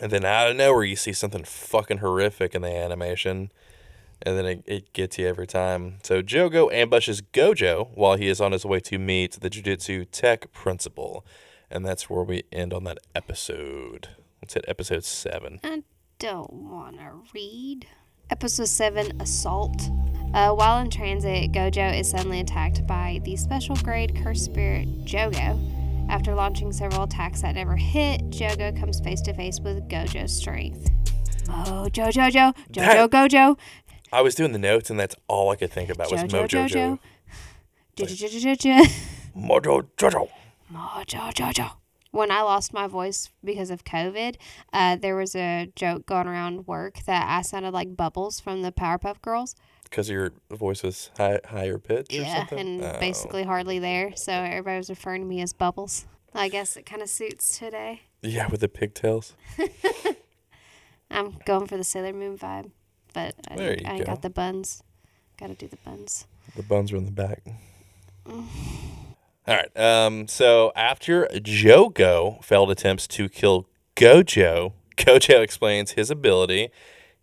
And 0.00 0.10
then 0.12 0.24
out 0.24 0.50
of 0.50 0.56
nowhere, 0.56 0.84
you 0.84 0.96
see 0.96 1.12
something 1.12 1.44
fucking 1.44 1.98
horrific 1.98 2.54
in 2.54 2.62
the 2.62 2.74
animation. 2.74 3.50
And 4.22 4.38
then 4.38 4.46
it, 4.46 4.62
it 4.66 4.92
gets 4.92 5.18
you 5.18 5.26
every 5.26 5.46
time. 5.46 5.98
So 6.02 6.22
Jogo 6.22 6.72
ambushes 6.72 7.20
Gojo 7.20 7.90
while 7.94 8.16
he 8.16 8.28
is 8.28 8.40
on 8.40 8.52
his 8.52 8.64
way 8.64 8.80
to 8.80 8.98
meet 8.98 9.40
the 9.40 9.50
Jujutsu 9.50 10.06
Tech 10.10 10.52
Principal. 10.52 11.24
And 11.70 11.84
that's 11.84 12.08
where 12.08 12.22
we 12.22 12.44
end 12.52 12.72
on 12.72 12.84
that 12.84 12.98
episode. 13.14 14.08
Let's 14.40 14.54
hit 14.54 14.64
episode 14.68 15.04
seven. 15.04 15.60
I 15.64 15.82
don't 16.18 16.52
want 16.52 16.98
to 16.98 17.10
read. 17.34 17.86
Episode 18.30 18.68
7 18.68 19.20
Assault. 19.20 19.80
Uh, 20.34 20.50
while 20.50 20.78
in 20.80 20.90
transit, 20.90 21.52
Gojo 21.52 21.98
is 21.98 22.10
suddenly 22.10 22.40
attacked 22.40 22.86
by 22.86 23.20
the 23.24 23.36
special 23.36 23.76
grade 23.76 24.20
cursed 24.22 24.44
spirit 24.44 25.04
Jogo. 25.04 25.75
After 26.08 26.34
launching 26.34 26.72
several 26.72 27.02
attacks 27.02 27.42
that 27.42 27.54
never 27.54 27.76
hit, 27.76 28.22
Jogo 28.30 28.78
comes 28.78 29.00
face 29.00 29.20
to 29.22 29.34
face 29.34 29.60
with 29.60 29.88
Gojo's 29.88 30.32
strength. 30.36 30.88
Oh, 31.48 31.88
Jojo, 31.92 32.30
Jojo, 32.30 32.54
Jojo, 32.70 33.10
That- 33.10 33.10
Gojo, 33.10 33.58
I 34.12 34.22
was 34.22 34.34
doing 34.34 34.52
the 34.52 34.58
notes, 34.58 34.88
and 34.88 34.98
that's 34.98 35.16
all 35.28 35.50
I 35.50 35.56
could 35.56 35.70
think 35.72 35.90
about 35.90 36.10
was 36.10 36.22
Jojo, 36.22 36.46
Mojo 36.46 36.68
Jojo. 36.68 36.98
Jojo. 37.96 38.56
Jojo, 38.56 38.86
Mojo 39.36 39.88
Jojo. 39.96 40.28
Mojo, 40.72 41.32
Jojo. 41.34 41.70
When 42.12 42.30
I 42.30 42.40
lost 42.42 42.72
my 42.72 42.86
voice 42.86 43.30
because 43.44 43.70
of 43.70 43.84
COVID, 43.84 44.36
uh, 44.72 44.96
there 44.96 45.16
was 45.16 45.34
a 45.36 45.70
joke 45.76 46.06
going 46.06 46.26
around 46.28 46.66
work 46.66 47.00
that 47.06 47.26
I 47.28 47.42
sounded 47.42 47.74
like 47.74 47.96
Bubbles 47.96 48.40
from 48.40 48.62
the 48.62 48.72
Powerpuff 48.72 49.20
Girls. 49.20 49.54
Because 49.90 50.10
your 50.10 50.32
voice 50.50 50.82
was 50.82 51.10
high, 51.16 51.40
higher 51.48 51.78
pitch 51.78 52.12
or 52.12 52.16
Yeah, 52.22 52.46
and 52.52 52.82
Oh. 52.82 52.96
basically 53.00 53.44
hardly 53.44 53.78
there. 53.78 54.14
So 54.16 54.32
everybody 54.32 54.76
was 54.78 54.90
referring 54.90 55.22
to 55.22 55.26
me 55.26 55.40
as 55.40 55.52
Bubbles. 55.52 56.06
I 56.34 56.48
guess 56.48 56.76
it 56.76 56.84
kind 56.84 57.00
of 57.02 57.08
suits 57.08 57.58
today. 57.58 58.02
Yeah, 58.22 58.48
with 58.48 58.60
the 58.60 58.68
pigtails. 58.68 59.34
I'm 61.10 61.36
going 61.46 61.66
for 61.66 61.76
the 61.76 61.84
Sailor 61.84 62.12
Moon 62.12 62.36
vibe, 62.36 62.70
but 63.14 63.34
I, 63.48 63.56
There 63.56 63.76
I 63.86 63.98
go. 63.98 64.04
got 64.04 64.22
the 64.22 64.30
buns. 64.30 64.82
Got 65.38 65.48
to 65.48 65.54
do 65.54 65.68
the 65.68 65.76
buns. 65.84 66.26
The 66.56 66.62
buns 66.62 66.92
are 66.92 66.96
in 66.96 67.04
the 67.04 67.10
back. 67.12 67.42
All 68.26 68.44
right. 69.46 69.76
Um, 69.76 70.26
so 70.26 70.72
after 70.74 71.26
Jogo 71.32 72.42
failed 72.42 72.70
attempts 72.70 73.06
to 73.08 73.28
kill 73.28 73.68
Gojo, 73.94 74.72
Gojo 74.96 75.40
explains 75.40 75.92
his 75.92 76.10
ability. 76.10 76.70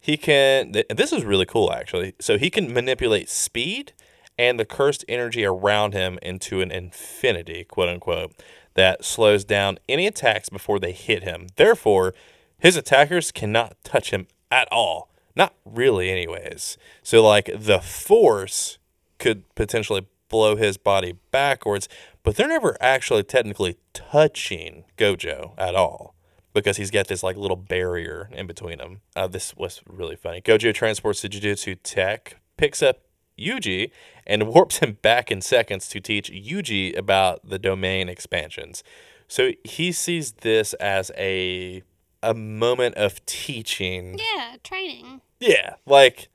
He 0.04 0.18
can. 0.18 0.74
th- 0.74 0.88
This 0.90 1.14
is 1.14 1.24
really 1.24 1.46
cool, 1.46 1.72
actually. 1.72 2.14
So 2.20 2.38
he 2.38 2.50
can 2.50 2.74
manipulate 2.74 3.30
speed 3.30 3.94
and 4.38 4.60
the 4.60 4.66
cursed 4.66 5.06
energy 5.08 5.46
around 5.46 5.94
him 5.94 6.20
into 6.22 6.60
an 6.60 6.72
infinity, 6.72 7.64
quote 7.64 7.88
unquote, 7.88 8.34
that 8.74 9.06
slows 9.06 9.46
down 9.46 9.80
any 9.88 10.06
attacks 10.06 10.50
before 10.50 10.78
they 10.78 10.92
hit 10.92 11.24
him. 11.24 11.48
Therefore, 11.56 12.14
his 12.60 12.76
attackers 12.76 13.32
cannot 13.32 13.78
touch 13.86 14.12
him 14.12 14.28
at 14.52 14.68
all. 14.74 15.10
Not 15.38 15.54
really, 15.64 16.10
anyways. 16.10 16.78
So, 17.02 17.26
like, 17.26 17.50
the 17.56 17.80
force 17.80 18.80
could 19.20 19.44
potentially 19.56 20.06
blow 20.28 20.58
his 20.58 20.76
body 20.76 21.14
backwards, 21.32 21.88
but 22.24 22.36
they're 22.36 22.50
never 22.50 22.76
actually 22.82 23.24
technically 23.24 23.78
touching 23.94 24.84
Gojo 24.98 25.54
at 25.58 25.76
all 25.76 26.13
because 26.54 26.78
he's 26.78 26.92
got 26.92 27.08
this 27.08 27.24
like 27.24 27.36
little 27.38 27.58
barrier 27.58 28.30
in 28.32 28.48
between 28.48 28.78
them. 28.78 29.02
Uh, 29.16 29.28
this 29.28 29.56
was 29.56 29.82
really 29.88 30.16
funny. 30.16 30.42
Gojo 30.42 30.74
transports 30.74 31.22
the 31.22 31.30
Jujutsu 31.30 31.78
tech, 31.84 32.38
picks 32.58 32.82
up 32.82 33.00
Yuji, 33.40 33.92
and 34.28 34.48
warps 34.48 34.78
him 34.78 34.98
back 35.02 35.32
in 35.32 35.42
seconds 35.42 35.88
to 35.90 36.00
teach 36.00 36.32
Yuji 36.32 36.96
about 36.98 37.48
the 37.48 37.60
domain 37.60 38.08
expansions. 38.10 38.84
So 39.28 39.52
he 39.64 39.92
sees 39.92 40.34
this 40.34 40.74
as 40.76 41.12
a 41.18 41.82
a 42.22 42.34
moment 42.34 42.96
of 42.96 43.26
teaching. 43.26 44.18
Yeah, 44.36 44.56
training. 44.64 45.22
Yeah, 45.40 45.76
like 45.86 46.30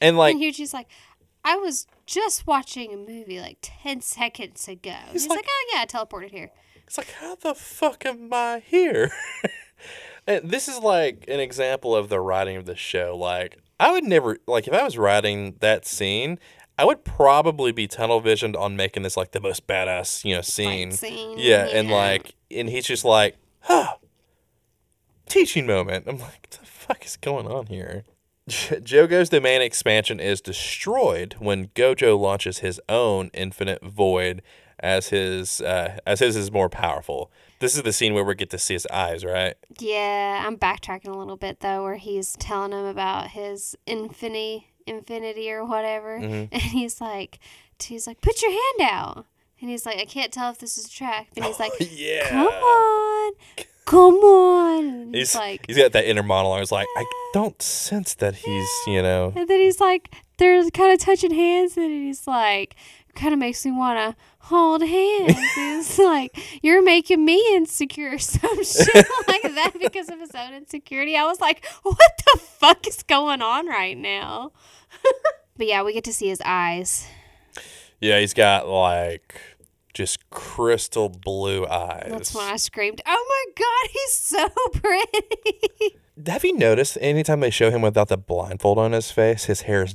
and 0.00 0.18
like 0.18 0.34
and 0.34 0.42
Yuji's 0.42 0.74
like, 0.74 0.88
I 1.44 1.56
was 1.56 1.86
just 2.06 2.46
watching 2.46 2.92
a 2.92 2.96
movie 2.96 3.40
like 3.40 3.58
10 3.62 4.00
seconds 4.00 4.66
ago. 4.68 4.94
He's, 5.12 5.26
like- 5.28 5.36
like, 5.38 5.46
oh, 5.48 5.70
yeah, 5.74 5.82
I 5.82 5.86
teleported 5.86 6.30
here. 6.30 6.50
It's 6.86 6.98
like, 6.98 7.12
how 7.12 7.34
the 7.36 7.54
fuck 7.54 8.04
am 8.06 8.28
I 8.32 8.62
here? 8.64 9.10
and 10.26 10.50
this 10.50 10.68
is 10.68 10.78
like 10.78 11.24
an 11.28 11.40
example 11.40 11.94
of 11.94 12.08
the 12.08 12.20
writing 12.20 12.56
of 12.56 12.66
the 12.66 12.76
show. 12.76 13.16
Like, 13.16 13.58
I 13.80 13.92
would 13.92 14.04
never, 14.04 14.38
like, 14.46 14.68
if 14.68 14.74
I 14.74 14.84
was 14.84 14.96
writing 14.96 15.56
that 15.60 15.86
scene, 15.86 16.38
I 16.78 16.84
would 16.84 17.04
probably 17.04 17.72
be 17.72 17.86
tunnel 17.86 18.20
visioned 18.20 18.56
on 18.56 18.76
making 18.76 19.02
this 19.02 19.16
like 19.16 19.32
the 19.32 19.40
most 19.40 19.66
badass, 19.66 20.24
you 20.24 20.34
know, 20.34 20.42
scene. 20.42 20.92
scene, 20.92 21.38
Yeah, 21.38 21.66
and 21.66 21.90
like, 21.90 22.34
and 22.50 22.68
he's 22.68 22.86
just 22.86 23.04
like, 23.04 23.36
huh, 23.60 23.94
teaching 25.28 25.66
moment. 25.66 26.06
I'm 26.08 26.18
like, 26.18 26.48
what 26.50 26.50
the 26.50 26.66
fuck 26.66 27.04
is 27.04 27.16
going 27.16 27.46
on 27.46 27.66
here? 27.66 28.04
Jogo's 28.48 29.30
domain 29.30 29.62
expansion 29.62 30.20
is 30.20 30.40
destroyed 30.40 31.36
when 31.38 31.68
Gojo 31.68 32.18
launches 32.18 32.58
his 32.58 32.80
own 32.88 33.30
infinite 33.32 33.82
void 33.82 34.42
as 34.80 35.08
his 35.08 35.60
uh, 35.60 35.98
as 36.06 36.20
his 36.20 36.36
is 36.36 36.50
more 36.52 36.68
powerful. 36.68 37.30
This 37.60 37.76
is 37.76 37.82
the 37.82 37.92
scene 37.92 38.12
where 38.14 38.24
we 38.24 38.34
get 38.34 38.50
to 38.50 38.58
see 38.58 38.74
his 38.74 38.86
eyes, 38.92 39.24
right? 39.24 39.54
Yeah, 39.78 40.42
I'm 40.46 40.56
backtracking 40.56 41.08
a 41.08 41.16
little 41.16 41.36
bit 41.36 41.60
though, 41.60 41.82
where 41.82 41.96
he's 41.96 42.36
telling 42.38 42.72
him 42.72 42.84
about 42.84 43.28
his 43.30 43.74
infinity, 43.86 44.68
infinity 44.86 45.50
or 45.50 45.64
whatever, 45.64 46.18
Mm-hmm. 46.18 46.34
and 46.52 46.62
he's 46.62 47.00
like, 47.00 47.38
he's 47.82 48.06
like, 48.06 48.20
put 48.20 48.42
your 48.42 48.50
hand 48.50 48.90
out, 48.92 49.26
and 49.60 49.70
he's 49.70 49.86
like, 49.86 49.98
I 49.98 50.04
can't 50.04 50.32
tell 50.32 50.50
if 50.50 50.58
this 50.58 50.76
is 50.76 50.86
a 50.86 50.90
trap, 50.90 51.26
and 51.36 51.44
he's 51.44 51.58
like, 51.60 51.72
yeah. 51.80 52.28
come 52.28 52.48
on, 52.48 53.32
come 53.86 54.14
on, 54.16 55.06
He's 55.14 55.32
he's 55.32 55.34
like, 55.34 55.64
he's 55.66 55.76
got 55.78 55.92
that 55.92 56.04
inner 56.04 56.22
monologue. 56.22 56.60
He's 56.60 56.72
like, 56.72 56.88
I 56.96 57.04
don't 57.32 57.60
sense 57.62 58.14
that 58.16 58.34
he's, 58.34 58.68
you 58.86 59.00
know. 59.02 59.32
and 59.34 59.48
then 59.48 59.60
he's 59.60 59.80
like, 59.80 60.14
they're 60.38 60.68
kind 60.70 60.92
of 60.92 60.98
touching 60.98 61.32
hands, 61.32 61.76
and 61.76 61.86
he's 61.90 62.26
like, 62.26 62.74
kind 63.14 63.32
of 63.32 63.38
makes 63.38 63.64
me 63.64 63.70
want 63.72 63.96
to 64.16 64.22
hold 64.44 64.82
hands. 64.82 65.38
He's 65.54 65.98
like, 66.04 66.36
you're 66.62 66.82
making 66.82 67.24
me 67.24 67.42
insecure, 67.54 68.18
some 68.18 68.62
shit 68.62 69.06
like 69.28 69.42
that 69.42 69.72
because 69.80 70.08
of 70.08 70.20
his 70.20 70.34
own 70.34 70.54
insecurity. 70.54 71.16
I 71.16 71.24
was 71.24 71.40
like, 71.40 71.64
what 71.82 72.22
the 72.32 72.38
fuck 72.40 72.86
is 72.86 73.02
going 73.02 73.42
on 73.42 73.66
right 73.66 73.96
now? 73.96 74.52
but 75.56 75.66
yeah, 75.66 75.82
we 75.82 75.92
get 75.92 76.04
to 76.04 76.12
see 76.12 76.28
his 76.28 76.42
eyes. 76.44 77.06
Yeah, 78.00 78.20
he's 78.20 78.34
got 78.34 78.68
like 78.68 79.40
just 79.94 80.28
crystal 80.28 81.08
blue 81.08 81.66
eyes. 81.66 82.08
That's 82.10 82.34
when 82.34 82.44
I 82.44 82.56
screamed, 82.56 83.00
"Oh 83.06 83.26
my 83.28 83.52
god, 83.56 83.90
he's 83.92 84.12
so 84.12 84.48
pretty!" 84.74 85.98
Have 86.26 86.44
you 86.44 86.56
noticed 86.58 86.98
anytime 87.00 87.40
they 87.40 87.50
show 87.50 87.70
him 87.70 87.80
without 87.80 88.08
the 88.08 88.18
blindfold 88.18 88.78
on 88.78 88.92
his 88.92 89.10
face, 89.10 89.44
his 89.44 89.62
hair 89.62 89.84
is 89.84 89.94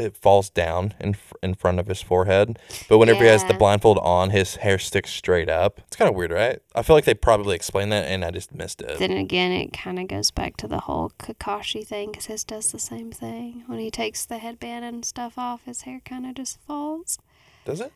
it 0.00 0.16
falls 0.16 0.50
down 0.50 0.94
in 1.00 1.16
in 1.42 1.54
front 1.54 1.78
of 1.78 1.86
his 1.86 2.02
forehead, 2.02 2.58
but 2.88 2.98
whenever 2.98 3.22
he 3.22 3.28
has 3.28 3.44
the 3.44 3.54
blindfold 3.54 3.98
on, 3.98 4.30
his 4.30 4.56
hair 4.56 4.78
sticks 4.78 5.10
straight 5.10 5.48
up. 5.48 5.80
It's 5.86 5.96
kind 5.96 6.08
of 6.08 6.14
weird, 6.14 6.32
right? 6.32 6.60
I 6.74 6.82
feel 6.82 6.96
like 6.96 7.04
they 7.04 7.14
probably 7.14 7.56
explained 7.56 7.92
that, 7.92 8.06
and 8.06 8.24
I 8.24 8.30
just 8.30 8.54
missed 8.54 8.80
it. 8.82 8.98
then 8.98 9.12
again, 9.12 9.52
it 9.52 9.72
kind 9.72 9.98
of 9.98 10.08
goes 10.08 10.30
back 10.30 10.56
to 10.58 10.68
the 10.68 10.80
whole 10.80 11.12
Kakashi 11.18 11.86
thing 11.86 12.10
because 12.10 12.26
his 12.26 12.44
does 12.44 12.72
the 12.72 12.78
same 12.78 13.12
thing. 13.12 13.64
When 13.66 13.78
he 13.78 13.90
takes 13.90 14.24
the 14.24 14.38
headband 14.38 14.84
and 14.84 15.04
stuff 15.04 15.38
off, 15.38 15.64
his 15.64 15.82
hair 15.82 16.00
kind 16.04 16.26
of 16.26 16.34
just 16.34 16.60
falls. 16.62 17.18
Does 17.64 17.80
it? 17.80 17.92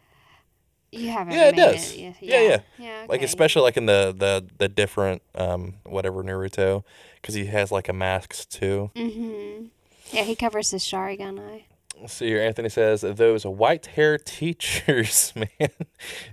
You 0.94 1.11
haven't. 1.11 1.34
Yeah, 1.34 1.49
it 1.49 1.56
does. 1.56 1.96
yet. 1.96 2.16
Yeah, 2.20 2.40
yeah. 2.40 2.61
yeah. 2.78 3.06
Like 3.08 3.18
okay. 3.18 3.25
especially 3.25 3.62
like 3.62 3.76
in 3.76 3.87
the 3.87 4.14
the 4.16 4.46
the 4.58 4.68
different 4.68 5.23
um 5.34 5.75
whatever 5.84 6.23
Naruto, 6.23 6.84
because 7.20 7.34
he 7.34 7.46
has 7.46 7.73
like 7.73 7.88
a 7.88 7.92
mask 7.92 8.49
too. 8.49 8.90
Mm-hmm. 8.94 9.66
Yeah, 10.12 10.23
he 10.23 10.37
covers 10.37 10.70
his 10.70 10.84
Sharingan 10.84 11.40
eye. 11.40 11.66
Let's 12.00 12.14
see 12.14 12.26
here. 12.26 12.42
Anthony 12.42 12.68
says 12.68 13.02
those 13.02 13.46
white 13.46 13.86
hair 13.86 14.18
teachers, 14.18 15.32
man, 15.36 15.70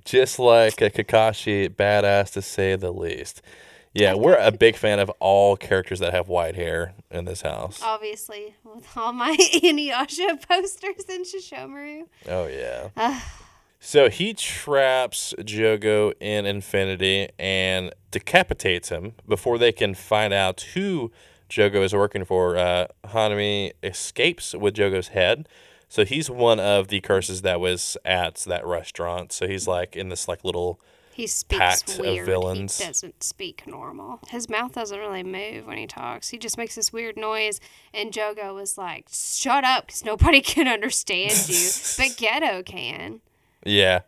just 0.04 0.40
like 0.40 0.82
a 0.82 0.90
Kakashi, 0.90 1.70
badass 1.70 2.34
to 2.34 2.42
say 2.42 2.76
the 2.76 2.92
least. 2.92 3.42
Yeah, 3.94 4.14
we're 4.14 4.38
a 4.38 4.52
big 4.52 4.78
fan 4.78 5.00
of 5.00 5.10
all 5.20 5.58
characters 5.58 6.00
that 6.00 6.14
have 6.14 6.30
white 6.30 6.56
hair 6.56 6.94
in 7.10 7.26
this 7.26 7.42
house. 7.42 7.82
Obviously, 7.84 8.56
with 8.64 8.88
all 8.96 9.12
my 9.12 9.36
Inuyasha 9.54 10.48
posters 10.48 11.04
and 11.10 11.26
Sesshomaru. 11.26 12.04
Oh 12.30 12.48
yeah. 12.48 13.20
so 13.82 14.10
he 14.10 14.34
traps 14.34 15.34
Jogo 15.40 16.14
in 16.22 16.46
Infinity 16.46 17.30
and 17.38 17.94
decapitates 18.12 18.90
him 18.90 19.14
before 19.28 19.58
they 19.58 19.74
can 19.74 19.94
find 19.94 20.34
out 20.34 20.62
who 20.74 21.12
Jogo 21.52 21.84
is 21.84 21.94
working 21.94 22.26
for. 22.26 22.58
Uh, 22.58 22.88
Hanami 23.06 23.74
escapes 23.84 24.54
with 24.56 24.74
Jogo's 24.76 25.10
head. 25.10 25.48
So 25.90 26.06
he's 26.06 26.30
one 26.30 26.60
of 26.60 26.88
the 26.88 27.02
curses 27.02 27.42
that 27.42 27.60
was 27.60 27.98
at 28.06 28.36
that 28.48 28.66
restaurant. 28.66 29.34
So 29.34 29.46
he's 29.48 29.68
like 29.68 29.96
in 29.98 30.08
this 30.08 30.26
like 30.30 30.46
little 30.46 30.80
He 31.14 31.28
speaks 31.28 31.84
of 32.00 32.00
weird. 32.00 32.26
villains. 32.26 32.80
He 32.80 32.86
doesn't 32.86 33.22
speak 33.22 33.68
normal. 33.68 34.22
His 34.30 34.48
mouth 34.48 34.72
doesn't 34.74 34.98
really 34.98 35.24
move 35.24 35.68
when 35.68 35.78
he 35.78 35.88
talks. 35.88 36.30
He 36.30 36.38
just 36.38 36.58
makes 36.58 36.76
this 36.76 36.94
weird 36.94 37.18
noise. 37.18 37.60
And 37.94 38.14
Jogo 38.14 38.56
was 38.56 38.78
like, 38.78 39.08
"Shut 39.12 39.66
up, 39.66 39.88
because 39.88 40.06
nobody 40.06 40.40
can 40.54 40.70
understand 40.70 41.34
you, 41.50 41.70
but 41.98 42.16
Geto 42.18 42.66
can." 42.66 43.20
Yeah. 43.66 44.02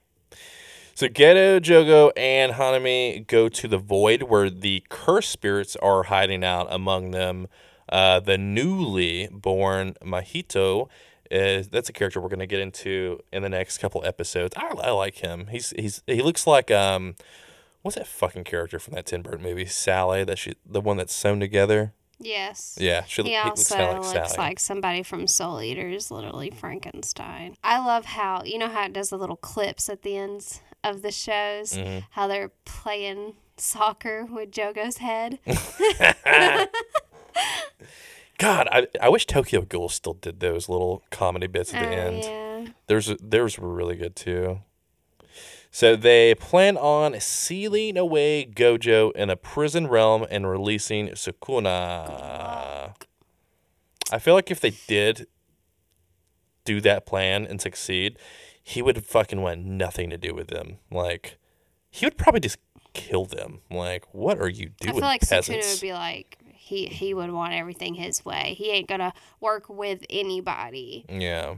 So 0.95 1.07
Geto, 1.07 1.59
Jogo, 1.59 2.11
and 2.15 2.53
Hanami 2.53 3.25
go 3.25 3.49
to 3.49 3.67
the 3.67 3.79
void 3.79 4.23
where 4.23 4.49
the 4.49 4.83
cursed 4.89 5.31
spirits 5.31 5.75
are 5.77 6.03
hiding 6.03 6.43
out 6.43 6.67
among 6.69 7.11
them. 7.11 7.47
Uh, 7.89 8.19
the 8.19 8.37
newly 8.37 9.27
born 9.31 9.95
Mahito 10.03 10.87
is 11.31 11.69
that's 11.69 11.89
a 11.89 11.93
character 11.93 12.21
we're 12.21 12.29
gonna 12.29 12.45
get 12.45 12.59
into 12.59 13.19
in 13.31 13.41
the 13.41 13.49
next 13.49 13.79
couple 13.79 14.05
episodes. 14.05 14.53
I, 14.55 14.67
I 14.67 14.91
like 14.91 15.15
him. 15.15 15.47
He's 15.47 15.71
he's 15.71 16.03
he 16.05 16.21
looks 16.21 16.45
like 16.45 16.69
um 16.69 17.15
what's 17.81 17.97
that 17.97 18.07
fucking 18.07 18.43
character 18.43 18.77
from 18.77 18.93
that 18.93 19.07
Tim 19.07 19.23
Burton 19.23 19.41
movie? 19.43 19.65
Sally, 19.65 20.23
that 20.23 20.37
she 20.37 20.53
the 20.65 20.79
one 20.81 20.97
that's 20.97 21.13
sewn 21.13 21.39
together. 21.39 21.93
Yes. 22.19 22.77
Yeah, 22.79 23.03
she, 23.05 23.21
He 23.23 23.35
looks 23.43 23.71
also 23.71 23.93
looks, 23.95 24.13
like 24.13 24.25
Sally. 24.29 24.37
like 24.37 24.59
somebody 24.59 25.03
from 25.03 25.27
Soul 25.27 25.61
Eaters, 25.61 26.09
literally 26.11 26.51
Frankenstein. 26.51 27.55
I 27.63 27.83
love 27.83 28.05
how 28.05 28.43
you 28.45 28.57
know 28.59 28.69
how 28.69 28.85
it 28.85 28.93
does 28.93 29.09
the 29.09 29.17
little 29.17 29.35
clips 29.35 29.89
at 29.89 30.03
the 30.03 30.15
ends 30.17 30.61
of 30.83 31.01
the 31.01 31.11
shows, 31.11 31.73
Mm-hmm. 31.73 31.99
how 32.11 32.27
they're 32.27 32.51
playing 32.65 33.33
soccer 33.57 34.25
with 34.25 34.51
Jogo's 34.51 34.97
head. 34.97 35.39
God, 38.39 38.67
I, 38.71 38.87
I 39.01 39.09
wish 39.09 39.25
Tokyo 39.25 39.61
Ghoul 39.61 39.89
still 39.89 40.13
did 40.15 40.39
those 40.39 40.67
little 40.67 41.03
comedy 41.11 41.47
bits 41.47 41.73
at 41.73 41.81
the 41.81 41.87
Oh, 41.95 41.99
end. 41.99 42.23
yeah. 42.23 42.73
There's 42.87 43.13
theirs 43.21 43.57
were 43.59 43.73
really 43.73 43.95
good 43.95 44.15
too. 44.15 44.59
So 45.71 45.95
they 45.95 46.35
plan 46.35 46.77
on 46.77 47.19
sealing 47.19 47.97
away 47.97 48.45
Gojo 48.45 49.11
in 49.13 49.29
a 49.29 49.35
prison 49.35 49.87
realm 49.87 50.25
and 50.29 50.47
releasing 50.47 51.07
Sukuna. 51.09 52.93
I 54.11 54.19
feel 54.19 54.35
like 54.35 54.51
if 54.51 54.59
they 54.59 54.73
did 54.87 55.25
do 56.65 56.79
that 56.81 57.05
plan 57.07 57.45
and 57.47 57.59
succeed, 57.59 58.17
he 58.63 58.81
would 58.81 59.05
fucking 59.05 59.41
want 59.41 59.65
nothing 59.65 60.09
to 60.09 60.17
do 60.17 60.33
with 60.33 60.47
them. 60.47 60.77
Like 60.89 61.37
he 61.91 62.05
would 62.05 62.17
probably 62.17 62.39
just 62.39 62.57
kill 62.93 63.25
them. 63.25 63.59
Like, 63.69 64.05
what 64.13 64.39
are 64.39 64.49
you 64.49 64.69
doing? 64.79 64.91
I 64.95 64.99
feel 64.99 65.01
like 65.01 65.21
peasants? 65.21 65.73
Would 65.75 65.81
be 65.87 65.93
like 65.93 66.37
he 66.53 66.85
he 66.85 67.13
would 67.13 67.31
want 67.31 67.53
everything 67.53 67.93
his 67.95 68.23
way. 68.25 68.55
He 68.57 68.71
ain't 68.71 68.87
gonna 68.87 69.13
work 69.39 69.69
with 69.69 70.03
anybody. 70.09 71.05
yeah. 71.09 71.55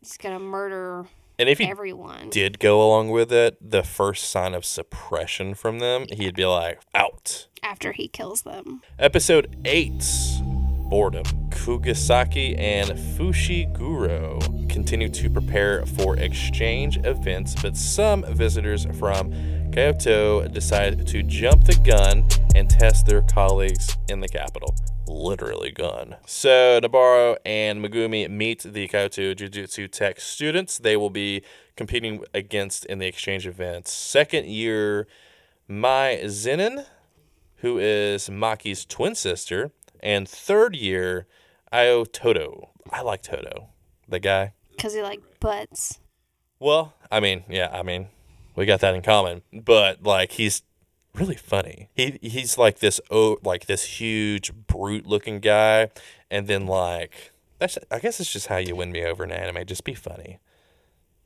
He's 0.00 0.16
gonna 0.16 0.38
murder 0.38 1.06
And 1.40 1.48
if 1.48 1.58
he 1.58 1.66
everyone. 1.66 2.30
did 2.30 2.58
go 2.60 2.80
along 2.80 3.10
with 3.10 3.32
it, 3.32 3.56
the 3.60 3.82
first 3.82 4.30
sign 4.30 4.54
of 4.54 4.64
suppression 4.64 5.54
from 5.54 5.80
them, 5.80 6.06
he'd 6.12 6.36
be 6.36 6.44
like, 6.46 6.80
out. 6.94 7.48
after 7.64 7.90
he 7.92 8.06
kills 8.08 8.42
them. 8.42 8.80
Episode 8.98 9.56
8 9.64 9.92
Boredom. 10.88 11.47
Kugisaki 11.68 12.58
and 12.58 12.88
Fushiguro 12.92 14.40
continue 14.70 15.10
to 15.10 15.28
prepare 15.28 15.84
for 15.84 16.16
exchange 16.16 16.96
events, 17.04 17.54
but 17.60 17.76
some 17.76 18.24
visitors 18.24 18.86
from 18.98 19.30
Kyoto 19.70 20.48
decide 20.48 21.06
to 21.06 21.22
jump 21.22 21.64
the 21.64 21.74
gun 21.84 22.26
and 22.54 22.70
test 22.70 23.04
their 23.04 23.20
colleagues 23.20 23.98
in 24.08 24.20
the 24.20 24.28
capital. 24.28 24.74
Literally 25.06 25.70
gun. 25.70 26.16
So 26.24 26.80
Nabaro 26.82 27.36
and 27.44 27.84
Megumi 27.84 28.30
meet 28.30 28.62
the 28.62 28.88
Kyoto 28.88 29.34
Jujutsu 29.34 29.92
Tech 29.92 30.20
students. 30.20 30.78
They 30.78 30.96
will 30.96 31.10
be 31.10 31.42
competing 31.76 32.24
against 32.32 32.86
in 32.86 32.98
the 32.98 33.06
exchange 33.06 33.46
events. 33.46 33.92
Second 33.92 34.46
year 34.46 35.06
Mai 35.68 36.20
Zenin, 36.24 36.86
who 37.56 37.78
is 37.78 38.30
Maki's 38.30 38.86
twin 38.86 39.14
sister, 39.14 39.70
and 40.00 40.26
third 40.26 40.74
year 40.74 41.26
Aoi 41.72 42.04
Todo. 42.04 42.70
I 42.90 43.02
like 43.02 43.22
Toto, 43.22 43.68
the 44.08 44.20
guy. 44.20 44.54
Because 44.70 44.94
he 44.94 45.02
like 45.02 45.20
butts. 45.40 46.00
Well, 46.60 46.94
I 47.10 47.20
mean, 47.20 47.44
yeah, 47.48 47.70
I 47.72 47.82
mean, 47.82 48.08
we 48.56 48.66
got 48.66 48.80
that 48.80 48.94
in 48.94 49.02
common. 49.02 49.42
But 49.52 50.02
like, 50.02 50.32
he's 50.32 50.62
really 51.14 51.36
funny. 51.36 51.88
He 51.94 52.18
he's 52.22 52.58
like 52.58 52.78
this 52.78 53.00
oh, 53.10 53.38
like 53.42 53.66
this 53.66 53.84
huge 53.84 54.52
brute 54.66 55.06
looking 55.06 55.40
guy, 55.40 55.90
and 56.30 56.46
then 56.46 56.66
like 56.66 57.32
that's 57.58 57.78
I 57.90 57.98
guess 57.98 58.20
it's 58.20 58.32
just 58.32 58.46
how 58.46 58.56
you 58.56 58.76
win 58.76 58.92
me 58.92 59.04
over 59.04 59.24
in 59.24 59.30
anime. 59.30 59.66
Just 59.66 59.84
be 59.84 59.94
funny, 59.94 60.38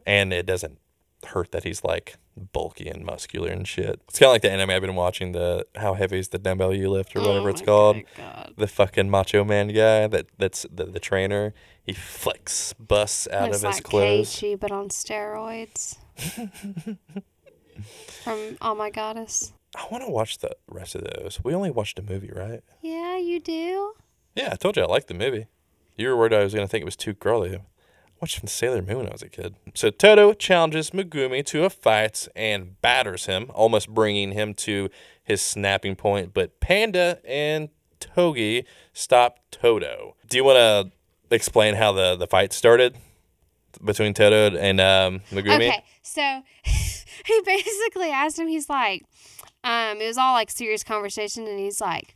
and 0.06 0.32
it 0.32 0.46
doesn't 0.46 0.78
hurt 1.26 1.52
that 1.52 1.64
he's 1.64 1.84
like 1.84 2.16
bulky 2.52 2.88
and 2.88 3.04
muscular 3.04 3.50
and 3.50 3.66
shit. 3.68 4.00
It's 4.08 4.18
kind 4.18 4.28
of 4.28 4.32
like 4.32 4.42
the 4.42 4.50
anime 4.50 4.70
I've 4.70 4.80
been 4.82 4.94
watching. 4.94 5.32
The 5.32 5.66
how 5.76 5.94
heavy 5.94 6.18
is 6.18 6.28
the 6.28 6.38
dumbbell 6.38 6.74
you 6.74 6.90
lift 6.90 7.14
or 7.14 7.20
oh 7.20 7.28
whatever 7.28 7.48
Oh 7.48 7.50
it's 7.50 7.62
called. 7.62 7.98
God. 8.16 8.54
The 8.56 8.66
fucking 8.66 9.10
macho 9.10 9.44
man 9.44 9.68
guy 9.68 10.06
that 10.06 10.26
that's 10.38 10.66
the, 10.72 10.84
the 10.84 11.00
trainer. 11.00 11.54
He 11.84 11.92
flicks 11.92 12.72
busts 12.74 13.28
out 13.32 13.50
Looks 13.50 13.62
of 13.62 13.68
his 13.68 13.76
like 13.76 13.84
clothes. 13.84 14.30
Keiichi, 14.30 14.58
but 14.60 14.70
on 14.70 14.88
steroids. 14.88 15.96
From 18.22 18.56
Oh 18.60 18.74
My 18.74 18.90
Goddess. 18.90 19.52
I 19.74 19.86
want 19.90 20.04
to 20.04 20.10
watch 20.10 20.38
the 20.38 20.54
rest 20.68 20.94
of 20.94 21.04
those. 21.04 21.40
We 21.42 21.54
only 21.54 21.70
watched 21.70 21.98
a 21.98 22.02
movie, 22.02 22.30
right? 22.34 22.62
Yeah, 22.82 23.16
you 23.16 23.40
do. 23.40 23.94
Yeah, 24.36 24.50
I 24.52 24.56
told 24.56 24.76
you 24.76 24.82
I 24.82 24.86
liked 24.86 25.08
the 25.08 25.14
movie. 25.14 25.46
You 25.96 26.08
were 26.08 26.16
worried 26.16 26.34
I 26.34 26.44
was 26.44 26.52
going 26.54 26.66
to 26.66 26.70
think 26.70 26.82
it 26.82 26.84
was 26.86 26.96
too 26.96 27.14
girly. 27.14 27.58
From 28.30 28.46
Sailor 28.46 28.82
Moon 28.82 28.98
when 28.98 29.08
I 29.08 29.12
was 29.12 29.22
a 29.22 29.28
kid. 29.28 29.56
So 29.74 29.90
Todo 29.90 30.32
challenges 30.32 30.90
Megumi 30.90 31.44
to 31.46 31.64
a 31.64 31.70
fight 31.70 32.28
and 32.36 32.80
batters 32.80 33.26
him, 33.26 33.50
almost 33.52 33.88
bringing 33.88 34.30
him 34.30 34.54
to 34.54 34.90
his 35.24 35.42
snapping 35.42 35.96
point. 35.96 36.32
But 36.32 36.60
Panda 36.60 37.18
and 37.24 37.68
Toge 37.98 38.64
stop 38.92 39.40
Todo. 39.50 40.14
Do 40.28 40.36
you 40.36 40.44
want 40.44 40.56
to 40.56 41.34
explain 41.34 41.74
how 41.74 41.90
the, 41.90 42.14
the 42.14 42.28
fight 42.28 42.52
started 42.52 42.96
between 43.84 44.14
Todo 44.14 44.56
and 44.56 44.80
um, 44.80 45.20
Megumi? 45.32 45.68
Okay, 45.68 45.84
so 46.02 46.42
he 46.62 47.40
basically 47.44 48.10
asked 48.10 48.38
him, 48.38 48.46
he's 48.46 48.68
like, 48.68 49.04
um, 49.64 50.00
it 50.00 50.06
was 50.06 50.16
all 50.16 50.32
like 50.32 50.50
serious 50.50 50.84
conversation, 50.84 51.46
and 51.48 51.58
he's 51.58 51.80
like, 51.80 52.14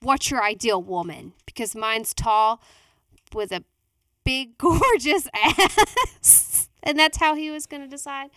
What's 0.00 0.30
your 0.30 0.42
ideal 0.44 0.80
woman? 0.80 1.32
Because 1.44 1.74
mine's 1.74 2.14
tall 2.14 2.62
with 3.34 3.50
a 3.50 3.64
big, 4.28 4.58
gorgeous 4.58 5.26
ass. 5.32 6.68
and 6.82 6.98
that's 6.98 7.16
how 7.16 7.34
he 7.34 7.50
was 7.50 7.64
going 7.64 7.82
to 7.82 7.88
decide 7.88 8.28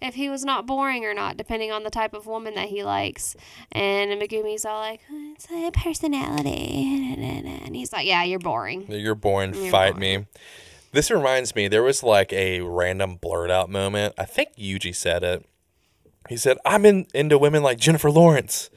if 0.00 0.14
he 0.14 0.30
was 0.30 0.42
not 0.42 0.66
boring 0.66 1.04
or 1.04 1.12
not, 1.12 1.36
depending 1.36 1.70
on 1.70 1.84
the 1.84 1.90
type 1.90 2.14
of 2.14 2.26
woman 2.26 2.54
that 2.54 2.68
he 2.68 2.82
likes. 2.82 3.36
And 3.70 4.10
Megumi's 4.20 4.64
all 4.64 4.80
like, 4.80 5.00
It's 5.34 5.46
a 5.50 5.70
personality. 5.70 7.10
And 7.64 7.76
he's 7.76 7.92
like, 7.92 8.06
Yeah, 8.06 8.24
you're 8.24 8.38
boring. 8.38 8.86
You're 8.88 9.14
boring. 9.14 9.54
You're 9.54 9.70
fight 9.70 9.94
boring. 9.96 10.20
me. 10.20 10.26
This 10.92 11.10
reminds 11.10 11.54
me, 11.54 11.68
there 11.68 11.82
was 11.82 12.02
like 12.02 12.32
a 12.32 12.60
random 12.60 13.16
blurt 13.16 13.50
out 13.50 13.68
moment. 13.68 14.14
I 14.16 14.24
think 14.24 14.56
Yuji 14.56 14.94
said 14.94 15.22
it. 15.22 15.44
He 16.28 16.36
said, 16.38 16.56
I'm 16.64 16.86
in, 16.86 17.06
into 17.12 17.36
women 17.36 17.62
like 17.62 17.78
Jennifer 17.78 18.10
Lawrence. 18.10 18.70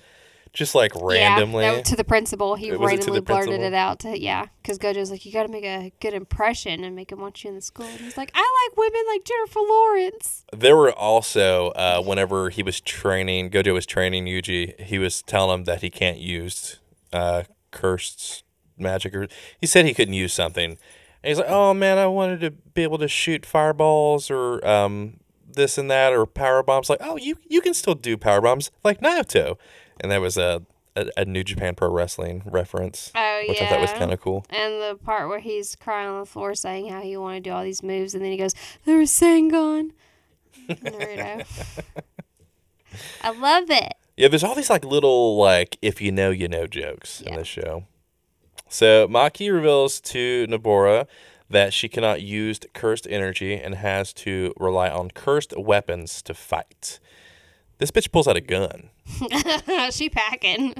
Just 0.57 0.73
like 0.73 0.91
randomly. 0.99 1.65
Yeah, 1.65 1.83
to 1.83 1.95
the 1.95 2.03
principal. 2.03 2.55
He 2.55 2.71
Was 2.71 2.79
randomly 2.79 3.19
blurted 3.19 3.49
principal? 3.49 3.67
it 3.67 3.73
out 3.75 3.99
to 3.99 4.19
yeah, 4.19 4.47
because 4.59 4.79
Gojo's 4.79 5.11
like, 5.11 5.23
you 5.23 5.31
got 5.31 5.43
to 5.43 5.51
make 5.51 5.63
a 5.63 5.93
good 5.99 6.15
impression 6.15 6.83
and 6.83 6.95
make 6.95 7.11
him 7.11 7.19
want 7.19 7.43
you 7.43 7.49
in 7.51 7.55
the 7.55 7.61
school. 7.61 7.85
And 7.85 7.99
he's 7.99 8.17
like, 8.17 8.31
I 8.33 8.67
like 8.67 8.75
women 8.75 9.01
like 9.07 9.23
Jennifer 9.23 9.59
Lawrence. 9.59 10.45
There 10.51 10.75
were 10.75 10.91
also, 10.91 11.67
uh, 11.75 12.01
whenever 12.01 12.49
he 12.49 12.63
was 12.63 12.81
training, 12.81 13.51
Gojo 13.51 13.71
was 13.71 13.85
training 13.85 14.25
Yuji, 14.25 14.81
he 14.81 14.97
was 14.97 15.21
telling 15.21 15.59
him 15.59 15.63
that 15.65 15.83
he 15.83 15.91
can't 15.91 16.17
use 16.17 16.79
uh, 17.13 17.43
cursed 17.69 18.43
magic. 18.79 19.13
Or 19.13 19.27
He 19.61 19.67
said 19.67 19.85
he 19.85 19.93
couldn't 19.93 20.15
use 20.15 20.33
something. 20.33 20.71
And 20.71 20.79
he's 21.23 21.37
like, 21.37 21.51
oh 21.51 21.75
man, 21.75 21.99
I 21.99 22.07
wanted 22.07 22.39
to 22.39 22.49
be 22.49 22.81
able 22.81 22.97
to 22.97 23.07
shoot 23.07 23.45
fireballs 23.45 24.31
or 24.31 24.67
um, 24.67 25.19
this 25.47 25.77
and 25.77 25.91
that 25.91 26.13
or 26.13 26.25
power 26.25 26.63
bombs. 26.63 26.89
Like, 26.89 27.01
oh, 27.03 27.15
you, 27.15 27.37
you 27.47 27.61
can 27.61 27.75
still 27.75 27.93
do 27.93 28.17
power 28.17 28.41
bombs 28.41 28.71
like 28.83 29.01
Naruto. 29.01 29.57
And 29.99 30.11
that 30.11 30.21
was 30.21 30.37
a, 30.37 30.63
a, 30.95 31.09
a 31.17 31.25
New 31.25 31.43
Japan 31.43 31.75
Pro 31.75 31.89
Wrestling 31.89 32.43
reference, 32.45 33.11
Oh 33.15 33.43
which 33.47 33.59
yeah. 33.59 33.65
I 33.65 33.69
thought 33.69 33.81
was 33.81 33.93
kind 33.93 34.11
of 34.11 34.21
cool. 34.21 34.45
And 34.49 34.81
the 34.81 34.97
part 35.03 35.29
where 35.29 35.39
he's 35.39 35.75
crying 35.75 36.09
on 36.09 36.19
the 36.19 36.25
floor 36.25 36.55
saying 36.55 36.89
how 36.89 37.01
he 37.01 37.17
wanted 37.17 37.43
to 37.43 37.49
do 37.49 37.53
all 37.55 37.63
these 37.63 37.83
moves, 37.83 38.13
and 38.13 38.23
then 38.23 38.31
he 38.31 38.37
goes, 38.37 38.53
"There 38.85 38.97
was 38.97 39.11
Sangon." 39.11 39.91
Naruto. 40.67 41.45
I 43.21 43.31
love 43.31 43.69
it. 43.69 43.93
Yeah, 44.15 44.27
there's 44.27 44.43
all 44.43 44.55
these 44.55 44.69
like 44.69 44.83
little 44.83 45.37
like 45.37 45.77
if 45.81 46.01
you 46.01 46.11
know 46.11 46.31
you 46.31 46.47
know 46.47 46.65
jokes 46.65 47.21
in 47.21 47.35
this 47.35 47.47
show. 47.47 47.85
So 48.69 49.07
Maki 49.07 49.53
reveals 49.53 50.01
to 50.01 50.45
Nabora 50.47 51.07
that 51.49 51.73
she 51.73 51.87
cannot 51.87 52.21
use 52.21 52.59
cursed 52.73 53.07
energy 53.09 53.53
and 53.53 53.75
has 53.75 54.11
to 54.13 54.53
rely 54.57 54.89
on 54.89 55.11
cursed 55.11 55.57
weapons 55.57 56.21
to 56.23 56.33
fight. 56.33 56.99
This 57.77 57.91
bitch 57.91 58.11
pulls 58.11 58.27
out 58.27 58.37
a 58.37 58.41
gun. 58.41 58.89
she 59.91 60.09
packing. 60.09 60.73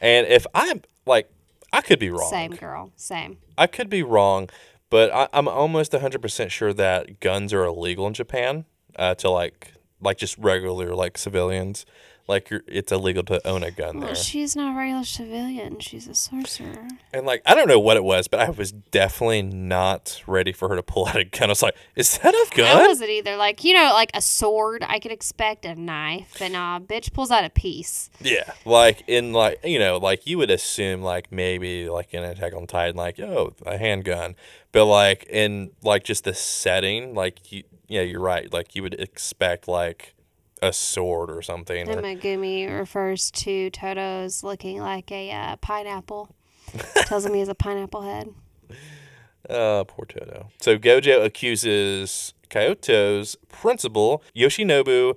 And 0.00 0.26
if 0.26 0.46
I'm 0.54 0.82
like 1.06 1.30
I 1.72 1.80
could 1.80 1.98
be 1.98 2.10
wrong. 2.10 2.30
Same 2.30 2.52
girl. 2.52 2.92
Same. 2.96 3.38
I 3.56 3.66
could 3.66 3.90
be 3.90 4.02
wrong, 4.02 4.48
but 4.90 5.12
I, 5.12 5.28
I'm 5.32 5.48
almost 5.48 5.92
100% 5.92 6.50
sure 6.50 6.72
that 6.72 7.20
guns 7.20 7.52
are 7.52 7.64
illegal 7.64 8.06
in 8.06 8.14
Japan 8.14 8.64
uh, 8.96 9.14
to 9.16 9.30
like 9.30 9.72
like 10.00 10.16
just 10.16 10.38
regular 10.38 10.94
like 10.94 11.18
civilians. 11.18 11.84
Like 12.28 12.50
you're, 12.50 12.60
it's 12.68 12.92
illegal 12.92 13.22
to 13.24 13.44
own 13.46 13.62
a 13.62 13.70
gun 13.70 13.98
Well, 13.98 14.06
there. 14.08 14.14
she's 14.14 14.54
not 14.54 14.74
a 14.74 14.78
regular 14.78 15.02
civilian. 15.04 15.80
She's 15.80 16.06
a 16.06 16.14
sorcerer. 16.14 16.86
And 17.12 17.24
like 17.24 17.40
I 17.46 17.54
don't 17.54 17.68
know 17.68 17.80
what 17.80 17.96
it 17.96 18.04
was, 18.04 18.28
but 18.28 18.38
I 18.40 18.50
was 18.50 18.70
definitely 18.70 19.40
not 19.42 20.22
ready 20.26 20.52
for 20.52 20.68
her 20.68 20.76
to 20.76 20.82
pull 20.82 21.08
out 21.08 21.16
a 21.16 21.24
gun. 21.24 21.48
I 21.48 21.52
was 21.52 21.62
like, 21.62 21.74
"Is 21.96 22.18
that 22.18 22.34
a 22.34 22.46
gun?" 22.54 22.76
I 22.76 22.86
wasn't 22.86 23.10
either. 23.10 23.36
Like, 23.36 23.64
you 23.64 23.72
know, 23.72 23.92
like 23.94 24.10
a 24.14 24.20
sword, 24.20 24.84
I 24.86 24.98
could 24.98 25.10
expect 25.10 25.64
a 25.64 25.74
knife, 25.74 26.36
but 26.38 26.52
nah, 26.52 26.78
bitch 26.80 27.12
pulls 27.14 27.30
out 27.30 27.44
a 27.44 27.50
piece. 27.50 28.10
Yeah, 28.20 28.52
like 28.66 29.04
in 29.06 29.32
like 29.32 29.60
you 29.64 29.78
know, 29.78 29.96
like 29.96 30.26
you 30.26 30.36
would 30.38 30.50
assume 30.50 31.02
like 31.02 31.32
maybe 31.32 31.88
like 31.88 32.12
in 32.12 32.22
Attack 32.22 32.52
on 32.54 32.66
Titan, 32.66 32.96
like 32.96 33.18
oh 33.18 33.54
a 33.64 33.78
handgun, 33.78 34.36
but 34.72 34.84
like 34.84 35.24
in 35.30 35.70
like 35.82 36.04
just 36.04 36.24
the 36.24 36.34
setting, 36.34 37.14
like 37.14 37.50
you 37.50 37.62
yeah 37.86 38.02
you're 38.02 38.20
right, 38.20 38.52
like 38.52 38.74
you 38.76 38.82
would 38.82 38.94
expect 39.00 39.66
like 39.66 40.14
a 40.62 40.72
sword 40.72 41.30
or 41.30 41.42
something. 41.42 41.88
And 41.88 42.00
Or, 42.00 42.02
Megumi 42.02 42.68
refers 42.78 43.30
to 43.32 43.70
Todo's 43.70 44.42
looking 44.42 44.80
like 44.80 45.10
a 45.12 45.30
uh, 45.30 45.56
pineapple. 45.56 46.34
Tells 47.06 47.24
him 47.24 47.32
he 47.34 47.40
has 47.40 47.48
a 47.48 47.54
pineapple 47.54 48.02
head. 48.02 48.28
uh, 49.48 49.84
poor 49.84 50.04
Toto. 50.04 50.50
So 50.60 50.76
Gojo 50.78 51.24
accuses 51.24 52.34
Kyoto's 52.50 53.36
principal 53.48 54.22
Yoshinobu 54.36 55.16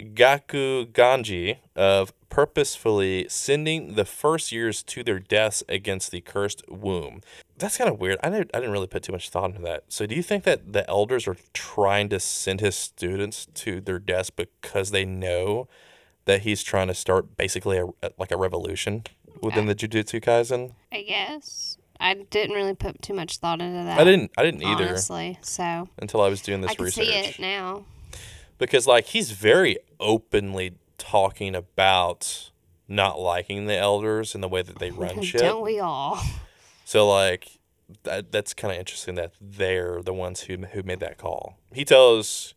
Gakuganji 0.00 1.58
of 1.76 2.12
purposefully 2.28 3.26
sending 3.28 3.94
the 3.94 4.04
first 4.04 4.52
years 4.52 4.82
to 4.84 5.02
their 5.02 5.18
deaths 5.18 5.62
against 5.68 6.10
the 6.10 6.20
cursed 6.20 6.62
womb. 6.68 7.20
That's 7.60 7.76
kind 7.76 7.90
of 7.90 8.00
weird. 8.00 8.18
I 8.22 8.30
didn't, 8.30 8.50
I 8.54 8.58
didn't 8.58 8.72
really 8.72 8.86
put 8.86 9.02
too 9.02 9.12
much 9.12 9.28
thought 9.28 9.50
into 9.50 9.62
that. 9.62 9.84
So, 9.88 10.06
do 10.06 10.14
you 10.14 10.22
think 10.22 10.44
that 10.44 10.72
the 10.72 10.88
elders 10.88 11.28
are 11.28 11.36
trying 11.52 12.08
to 12.08 12.18
send 12.18 12.60
his 12.60 12.74
students 12.74 13.46
to 13.54 13.80
their 13.80 13.98
deaths 13.98 14.30
because 14.30 14.90
they 14.90 15.04
know 15.04 15.68
that 16.24 16.42
he's 16.42 16.62
trying 16.62 16.88
to 16.88 16.94
start 16.94 17.36
basically 17.36 17.78
a, 17.78 17.86
like 18.18 18.30
a 18.30 18.36
revolution 18.36 19.04
within 19.42 19.66
the 19.66 19.74
Jujutsu 19.74 20.22
Kaisen? 20.22 20.72
I 20.92 21.02
guess. 21.02 21.76
I 21.98 22.14
didn't 22.14 22.56
really 22.56 22.74
put 22.74 23.02
too 23.02 23.12
much 23.12 23.36
thought 23.38 23.60
into 23.60 23.84
that. 23.84 24.00
I 24.00 24.04
didn't. 24.04 24.30
I 24.38 24.42
didn't 24.42 24.62
either 24.62 24.88
Honestly. 24.88 25.38
So 25.42 25.88
until 25.98 26.22
I 26.22 26.28
was 26.28 26.40
doing 26.40 26.62
this 26.62 26.74
I 26.78 26.82
research. 26.82 27.06
see 27.06 27.12
it 27.12 27.38
now. 27.38 27.84
because 28.56 28.86
like 28.86 29.06
he's 29.06 29.32
very 29.32 29.76
openly 29.98 30.76
talking 30.96 31.54
about 31.54 32.50
not 32.88 33.20
liking 33.20 33.66
the 33.66 33.76
elders 33.76 34.34
and 34.34 34.42
the 34.42 34.48
way 34.48 34.62
that 34.62 34.78
they 34.78 34.90
run 34.90 35.20
shit. 35.22 35.42
Don't 35.42 35.62
we 35.62 35.78
all? 35.78 36.18
So 36.90 37.08
like 37.08 37.60
that, 38.02 38.32
that's 38.32 38.52
kind 38.52 38.72
of 38.72 38.80
interesting 38.80 39.14
that 39.14 39.34
they're 39.40 40.02
the 40.02 40.12
ones 40.12 40.40
who 40.40 40.56
who 40.56 40.82
made 40.82 40.98
that 40.98 41.18
call. 41.18 41.56
He 41.72 41.84
tells 41.84 42.52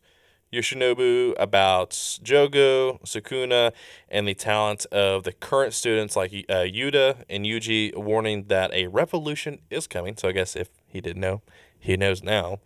Yoshinobu 0.52 1.34
about 1.38 1.90
Jogo, 1.90 3.00
Sukuna, 3.04 3.70
and 4.08 4.26
the 4.26 4.34
talent 4.34 4.86
of 4.86 5.22
the 5.22 5.30
current 5.30 5.72
students 5.72 6.16
like 6.16 6.32
uh, 6.48 6.66
Yuta 6.66 7.22
and 7.30 7.44
Yuji, 7.44 7.96
warning 7.96 8.46
that 8.48 8.74
a 8.74 8.88
revolution 8.88 9.60
is 9.70 9.86
coming. 9.86 10.16
So 10.16 10.30
I 10.30 10.32
guess 10.32 10.56
if 10.56 10.68
he 10.88 11.00
didn't 11.00 11.20
know, 11.20 11.42
he 11.78 11.96
knows 11.96 12.24
now. 12.24 12.58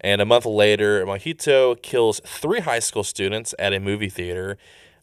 And 0.00 0.22
a 0.22 0.24
month 0.24 0.46
later, 0.46 1.04
Mahito 1.04 1.82
kills 1.82 2.22
three 2.24 2.60
high 2.60 2.78
school 2.78 3.04
students 3.04 3.54
at 3.58 3.74
a 3.74 3.78
movie 3.78 4.08
theater. 4.08 4.56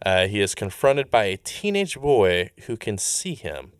Uh, 0.04 0.26
he 0.26 0.42
is 0.42 0.56
confronted 0.56 1.12
by 1.12 1.26
a 1.26 1.38
teenage 1.38 1.96
boy 1.96 2.50
who 2.66 2.76
can 2.76 2.98
see 2.98 3.36
him. 3.36 3.74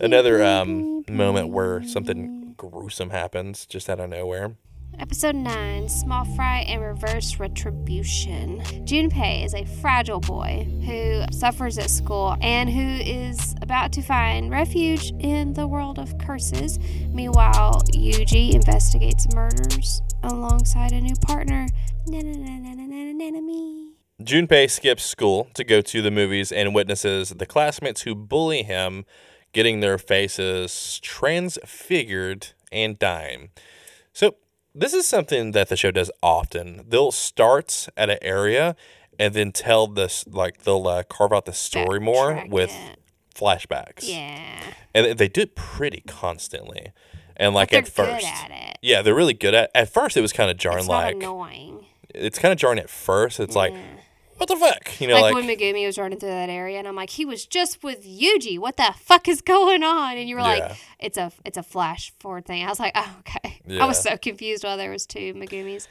Another 0.00 0.42
um, 0.42 1.04
moment 1.08 1.48
where 1.48 1.82
something 1.84 2.54
gruesome 2.56 3.10
happens 3.10 3.66
just 3.66 3.88
out 3.88 4.00
of 4.00 4.10
nowhere. 4.10 4.56
Episode 4.98 5.34
9 5.34 5.88
Small 5.88 6.24
Fry 6.36 6.60
and 6.68 6.82
Reverse 6.82 7.38
Retribution. 7.38 8.60
Junpei 8.84 9.44
is 9.44 9.54
a 9.54 9.64
fragile 9.64 10.20
boy 10.20 10.66
who 10.84 11.24
suffers 11.32 11.78
at 11.78 11.88
school 11.88 12.36
and 12.42 12.68
who 12.68 12.82
is 12.82 13.54
about 13.62 13.92
to 13.92 14.02
find 14.02 14.50
refuge 14.50 15.12
in 15.20 15.54
the 15.54 15.66
world 15.66 15.98
of 15.98 16.18
curses. 16.18 16.78
Meanwhile, 17.12 17.82
Yuji 17.94 18.52
investigates 18.52 19.32
murders 19.34 20.02
alongside 20.22 20.92
a 20.92 21.00
new 21.00 21.16
partner. 21.16 21.66
Na-na-na-na-na-na-na-me. 22.06 23.89
Junpei 24.20 24.70
skips 24.70 25.04
school 25.04 25.48
to 25.54 25.64
go 25.64 25.80
to 25.80 26.02
the 26.02 26.10
movies 26.10 26.52
and 26.52 26.74
witnesses 26.74 27.30
the 27.30 27.46
classmates 27.46 28.02
who 28.02 28.14
bully 28.14 28.62
him 28.62 29.04
getting 29.52 29.80
their 29.80 29.98
faces 29.98 31.00
transfigured 31.02 32.48
and 32.70 32.98
dying. 32.98 33.50
So, 34.12 34.36
this 34.74 34.94
is 34.94 35.08
something 35.08 35.52
that 35.52 35.68
the 35.68 35.76
show 35.76 35.90
does 35.90 36.10
often. 36.22 36.84
They'll 36.86 37.10
start 37.10 37.88
at 37.96 38.10
an 38.10 38.18
area 38.22 38.76
and 39.18 39.34
then 39.34 39.52
tell 39.52 39.86
this, 39.86 40.24
like, 40.28 40.62
they'll 40.62 40.86
uh, 40.86 41.02
carve 41.02 41.32
out 41.32 41.46
the 41.46 41.52
story 41.52 41.98
more 41.98 42.44
with 42.48 42.70
it. 42.70 42.98
flashbacks. 43.34 44.08
Yeah. 44.08 44.60
And 44.94 45.18
they 45.18 45.28
do 45.28 45.42
it 45.42 45.56
pretty 45.56 46.02
constantly. 46.06 46.92
And, 47.36 47.54
like, 47.54 47.72
at 47.72 47.88
first. 47.88 48.24
good 48.24 48.52
at 48.52 48.70
it. 48.70 48.78
Yeah, 48.82 49.02
they're 49.02 49.14
really 49.14 49.34
good 49.34 49.54
at 49.54 49.70
At 49.74 49.92
first, 49.92 50.16
it 50.16 50.20
was 50.20 50.32
kind 50.32 50.50
of 50.50 50.56
jarring, 50.56 50.86
like, 50.86 51.16
annoying. 51.16 51.86
it's 52.14 52.38
kind 52.38 52.52
of 52.52 52.58
jarring 52.58 52.78
at 52.78 52.90
first. 52.90 53.40
It's 53.40 53.56
like, 53.56 53.74
what 54.40 54.48
the 54.48 54.56
fuck? 54.56 55.00
You 55.00 55.06
know, 55.06 55.14
like, 55.14 55.34
like, 55.34 55.34
when 55.34 55.46
Megumi 55.46 55.86
was 55.86 55.98
running 55.98 56.18
through 56.18 56.30
that 56.30 56.48
area, 56.50 56.78
and 56.78 56.88
I'm 56.88 56.96
like, 56.96 57.10
he 57.10 57.24
was 57.24 57.46
just 57.46 57.82
with 57.82 58.04
Yuji. 58.04 58.58
What 58.58 58.76
the 58.76 58.92
fuck 58.98 59.28
is 59.28 59.40
going 59.42 59.82
on? 59.82 60.16
And 60.16 60.28
you 60.28 60.34
were 60.34 60.40
Yeah. 60.40 60.48
like, 60.48 60.76
it's 60.98 61.18
a 61.18 61.30
it's 61.44 61.56
a 61.58 61.62
flash 61.62 62.12
forward 62.18 62.46
thing. 62.46 62.64
I 62.64 62.68
was 62.68 62.80
like, 62.80 62.92
oh 62.96 63.16
okay. 63.20 63.60
Yeah. 63.66 63.84
I 63.84 63.86
was 63.86 64.00
so 64.00 64.16
confused 64.16 64.64
while 64.64 64.76
there 64.76 64.90
was 64.90 65.06
two 65.06 65.34
Megumis. 65.34 65.86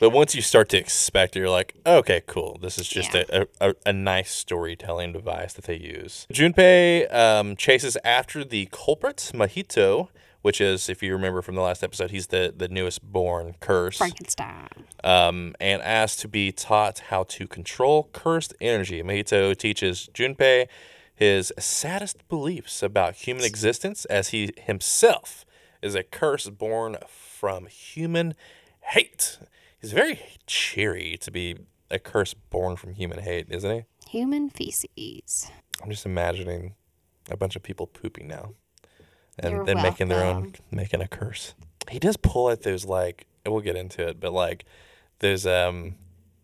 But 0.00 0.10
once 0.10 0.34
you 0.34 0.42
start 0.42 0.68
to 0.70 0.76
expect 0.78 1.36
it, 1.36 1.38
you're 1.38 1.48
like, 1.48 1.74
okay, 1.86 2.22
cool. 2.26 2.58
This 2.60 2.76
is 2.76 2.88
just 2.88 3.14
Yeah. 3.14 3.22
a, 3.30 3.46
a, 3.60 3.74
a 3.86 3.92
nice 3.92 4.32
storytelling 4.32 5.12
device 5.12 5.52
that 5.52 5.66
they 5.66 5.76
use. 5.76 6.26
Junpei 6.32 7.12
um, 7.14 7.54
chases 7.54 7.96
after 8.02 8.42
the 8.44 8.66
culprit, 8.72 9.30
Mahito, 9.32 10.08
which 10.42 10.60
is, 10.60 10.88
if 10.88 11.02
you 11.02 11.12
remember 11.12 11.40
from 11.40 11.54
the 11.54 11.60
last 11.60 11.82
episode, 11.82 12.10
he's 12.10 12.26
the, 12.28 12.52
the 12.54 12.68
newest 12.68 13.02
born 13.02 13.54
curse. 13.60 13.96
Frankenstein. 13.96 14.68
Um, 15.02 15.54
and 15.60 15.80
asked 15.82 16.20
to 16.20 16.28
be 16.28 16.52
taught 16.52 16.98
how 17.10 17.24
to 17.24 17.46
control 17.46 18.10
cursed 18.12 18.54
energy. 18.60 19.02
Mahito 19.02 19.56
teaches 19.56 20.08
Junpei 20.12 20.66
his 21.14 21.52
saddest 21.58 22.26
beliefs 22.28 22.82
about 22.82 23.14
human 23.14 23.44
existence 23.44 24.04
as 24.06 24.28
he 24.28 24.52
himself 24.56 25.44
is 25.80 25.94
a 25.94 26.02
curse 26.02 26.48
born 26.48 26.96
from 27.06 27.66
human 27.66 28.34
hate. 28.80 29.38
He's 29.80 29.92
very 29.92 30.20
cheery 30.46 31.16
to 31.20 31.30
be 31.30 31.56
a 31.90 31.98
curse 31.98 32.34
born 32.34 32.76
from 32.76 32.94
human 32.94 33.20
hate, 33.20 33.46
isn't 33.50 33.70
he? 33.70 33.84
Human 34.08 34.48
feces. 34.48 35.50
I'm 35.82 35.90
just 35.90 36.06
imagining 36.06 36.74
a 37.30 37.36
bunch 37.36 37.56
of 37.56 37.62
people 37.62 37.86
pooping 37.86 38.26
now 38.26 38.54
and, 39.38 39.52
You're 39.52 39.70
and 39.70 39.82
making 39.82 40.08
their 40.08 40.24
own, 40.24 40.54
making 40.70 41.00
a 41.00 41.08
curse. 41.08 41.54
He 41.90 41.98
does 41.98 42.16
pull 42.16 42.50
at 42.50 42.62
those, 42.62 42.84
like, 42.84 43.26
we'll 43.46 43.60
get 43.60 43.76
into 43.76 44.06
it, 44.06 44.20
but 44.20 44.32
like 44.32 44.64
those 45.18 45.46
um, 45.46 45.96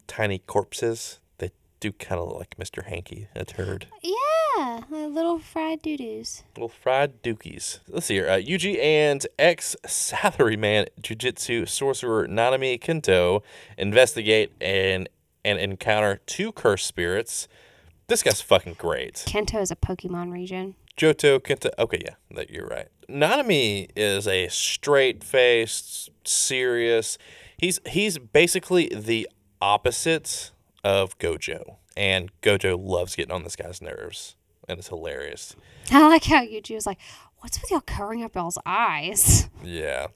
tiny 0.07 0.39
corpses 0.39 1.21
that 1.39 1.53
do 1.81 1.93
kind 1.93 2.21
of 2.21 2.29
look 2.29 2.39
like 2.39 2.57
Mr. 2.57 2.85
Hanky, 2.85 3.29
a 3.35 3.45
turd. 3.45 3.87
Yeah, 4.03 4.83
little 4.91 5.39
fried 5.39 5.83
doo 5.83 5.97
doos. 5.97 6.43
Little 6.57 6.69
fried 6.69 7.23
dookies. 7.23 7.81
Let's 7.89 8.07
see 8.07 8.15
here. 8.15 8.29
Uh, 8.29 8.39
Yuji 8.39 8.79
and 8.79 9.27
ex 9.39 9.77
salaryman 9.87 10.89
jujitsu 11.01 11.69
sorcerer 11.69 12.27
Nanami 12.27 12.81
Kento 12.81 13.43
investigate 13.77 14.53
and, 14.61 15.09
and 15.45 15.59
encounter 15.59 16.21
two 16.27 16.53
cursed 16.53 16.87
spirits. 16.87 17.49
This 18.09 18.23
guy's 18.23 18.41
fucking 18.41 18.77
great. 18.79 19.25
Kento 19.27 19.61
is 19.61 19.71
a 19.71 19.77
Pokemon 19.77 20.33
region. 20.33 20.75
Johto 20.99 21.39
Kenta. 21.39 21.71
Okay, 21.79 22.01
yeah, 22.05 22.15
that 22.33 22.51
you're 22.51 22.67
right. 22.67 22.89
Nanami 23.09 23.89
is 23.95 24.27
a 24.27 24.49
straight 24.49 25.23
faced, 25.23 26.11
serious. 26.25 27.17
He's 27.57 27.81
he's 27.87 28.19
basically 28.19 28.89
the 28.89 29.29
opposite 29.63 30.51
of 30.83 31.17
Gojo, 31.19 31.77
and 31.97 32.31
Gojo 32.43 32.77
loves 32.79 33.15
getting 33.15 33.33
on 33.33 33.45
this 33.45 33.55
guy's 33.55 33.81
nerves, 33.81 34.35
and 34.69 34.79
it's 34.79 34.89
hilarious. 34.89 35.55
I 35.93 36.07
like 36.09 36.25
how 36.25 36.43
Yuji 36.43 36.75
was 36.75 36.87
like, 36.87 36.99
"What's 37.39 37.61
with 37.63 37.71
y'all 37.71 37.81
covering 37.81 38.25
up 38.25 38.35
y'all's 38.35 38.59
eyes?" 38.67 39.49
Yeah, 39.65 40.09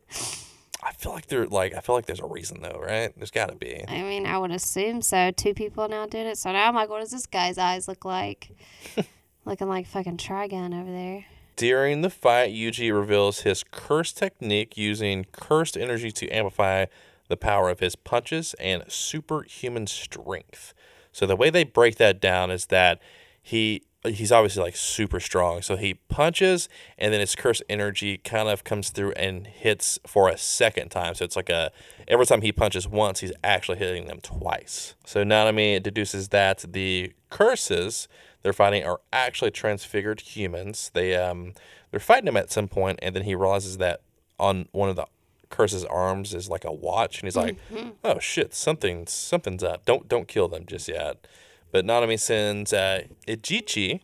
I 0.82 0.92
feel 0.94 1.12
like 1.12 1.26
they're 1.26 1.46
like 1.46 1.74
I 1.74 1.80
feel 1.80 1.94
like 1.94 2.06
there's 2.06 2.20
a 2.20 2.26
reason 2.26 2.60
though, 2.60 2.80
right? 2.84 3.12
There's 3.16 3.30
got 3.30 3.50
to 3.50 3.56
be. 3.56 3.84
I 3.86 4.02
mean, 4.02 4.26
I 4.26 4.36
would 4.38 4.50
assume 4.50 5.00
so. 5.00 5.30
Two 5.30 5.54
people 5.54 5.88
now 5.88 6.06
doing 6.06 6.26
it, 6.26 6.38
so 6.38 6.50
now 6.50 6.66
I'm 6.66 6.74
like, 6.74 6.88
"What 6.88 7.00
does 7.00 7.12
this 7.12 7.26
guy's 7.26 7.56
eyes 7.56 7.86
look 7.86 8.04
like?" 8.04 8.50
Looking 9.44 9.68
like 9.68 9.87
fucking 9.87 10.18
Trigun 10.18 10.78
over 10.78 10.90
there. 10.90 11.26
During 11.57 12.02
the 12.02 12.11
fight, 12.11 12.52
Yuji 12.52 12.92
reveals 12.94 13.40
his 13.40 13.64
curse 13.70 14.12
technique 14.12 14.76
using 14.76 15.26
cursed 15.33 15.76
energy 15.76 16.11
to 16.12 16.28
amplify 16.28 16.87
the 17.28 17.37
power 17.37 17.68
of 17.68 17.81
his 17.81 17.96
punches 17.96 18.55
and 18.61 18.85
superhuman 18.88 19.87
strength. 19.87 20.74
So 21.12 21.26
the 21.26 21.37
way 21.37 21.50
they 21.50 21.64
break 21.64 21.96
that 21.96 22.20
down 22.20 22.50
is 22.50 22.66
that 22.66 23.00
he 23.42 23.83
he's 24.05 24.33
obviously 24.33 24.62
like 24.62 24.76
super 24.76 25.20
strong. 25.20 25.62
So 25.62 25.76
he 25.76 25.94
punches 25.94 26.68
and 26.98 27.12
then 27.12 27.20
his 27.20 27.35
cursed 27.35 27.62
energy 27.68 28.18
kind 28.18 28.48
of 28.48 28.64
comes 28.64 28.90
through 28.90 29.12
and 29.12 29.46
hits 29.46 29.98
for 30.07 30.28
a 30.28 30.37
second 30.37 30.90
time. 30.90 31.14
So 31.14 31.24
it's 31.24 31.37
like 31.37 31.50
a 31.50 31.70
every 32.09 32.26
time 32.26 32.42
he 32.42 32.52
punches 32.52 32.88
once, 32.88 33.20
he's 33.20 33.33
actually 33.44 33.78
hitting 33.78 34.07
them 34.07 34.20
twice. 34.20 34.94
So 35.07 35.22
Nanami 35.22 35.83
deduces 35.83 36.28
that 36.28 36.64
the 36.72 37.12
curses 37.31 38.09
they're 38.42 38.52
fighting 38.52 38.85
are 38.85 39.00
actually 39.12 39.50
transfigured 39.50 40.20
humans. 40.20 40.90
They 40.94 41.14
um 41.16 41.55
they're 41.90 42.00
fighting 42.00 42.28
him 42.28 42.37
at 42.37 42.50
some 42.50 42.68
point, 42.68 42.98
and 43.02 43.14
then 43.14 43.24
he 43.24 43.35
realizes 43.35 43.78
that 43.78 44.00
on 44.38 44.68
one 44.72 44.88
of 44.88 44.96
the 44.96 45.07
curse's 45.50 45.85
arms 45.85 46.35
is 46.35 46.48
like 46.48 46.64
a 46.64 46.72
watch, 46.72 47.20
and 47.20 47.26
he's 47.26 47.37
like, 47.37 47.57
"Oh 48.02 48.18
shit, 48.18 48.55
something 48.55 49.07
something's 49.07 49.62
up. 49.62 49.85
Don't 49.85 50.09
don't 50.09 50.26
kill 50.28 50.48
them 50.48 50.64
just 50.66 50.88
yet." 50.88 51.26
But 51.70 51.85
Nanami 51.87 52.18
sends 52.18 52.72
uh, 52.72 53.05
Ijichi 53.26 54.00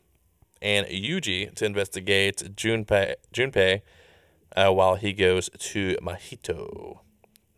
and 0.63 0.87
Yuji 0.87 1.55
to 1.55 1.65
investigate 1.65 2.55
Junpei 2.57 3.15
Junpei 3.35 3.83
uh, 4.57 4.73
while 4.73 4.95
he 4.97 5.13
goes 5.13 5.51
to 5.59 5.97
Mahito. 6.03 7.01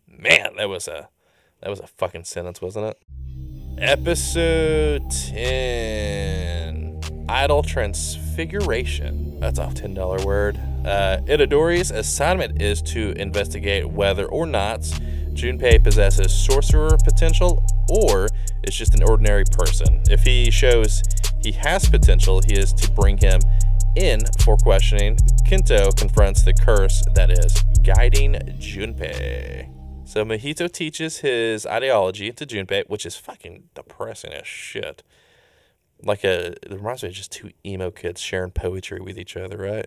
Man, 0.07 0.55
that 0.57 0.69
was 0.69 0.87
a 0.87 1.09
that 1.61 1.69
was 1.69 1.79
a 1.79 1.87
fucking 1.87 2.23
sentence, 2.25 2.61
wasn't 2.61 2.87
it? 2.87 2.97
Episode 3.77 5.09
10 5.09 7.01
Idol 7.27 7.63
Transfiguration. 7.63 9.39
That's 9.39 9.59
a 9.59 9.67
$10 9.67 10.25
word. 10.25 10.57
Uh, 10.85 11.17
Itadori's 11.25 11.91
assignment 11.91 12.61
is 12.61 12.81
to 12.83 13.11
investigate 13.13 13.89
whether 13.89 14.25
or 14.25 14.45
not 14.45 14.81
Junpei 15.33 15.83
possesses 15.83 16.33
sorcerer 16.33 16.97
potential 17.03 17.65
or 17.89 18.27
is 18.63 18.75
just 18.75 18.93
an 18.93 19.03
ordinary 19.03 19.45
person. 19.51 20.03
If 20.09 20.23
he 20.23 20.51
shows 20.51 21.01
he 21.41 21.51
has 21.53 21.87
potential, 21.89 22.41
he 22.45 22.53
is 22.53 22.73
to 22.73 22.91
bring 22.91 23.17
him 23.17 23.39
in 23.95 24.21
for 24.43 24.57
questioning. 24.57 25.17
Kento 25.47 25.95
confronts 25.97 26.43
the 26.43 26.53
curse 26.53 27.03
that 27.15 27.31
is 27.31 27.53
guiding 27.83 28.33
Junpei. 28.59 29.80
So 30.11 30.25
Mahito 30.25 30.69
teaches 30.69 31.19
his 31.19 31.65
ideology 31.65 32.33
to 32.33 32.45
Junpei, 32.45 32.83
which 32.89 33.05
is 33.05 33.15
fucking 33.15 33.69
depressing 33.73 34.33
as 34.33 34.45
shit. 34.45 35.03
Like 36.03 36.25
a, 36.25 36.47
it 36.47 36.69
reminds 36.69 37.03
me 37.03 37.07
of 37.07 37.15
just 37.15 37.31
two 37.31 37.51
emo 37.65 37.91
kids 37.91 38.19
sharing 38.19 38.51
poetry 38.51 38.99
with 38.99 39.17
each 39.17 39.37
other, 39.37 39.55
right? 39.55 39.85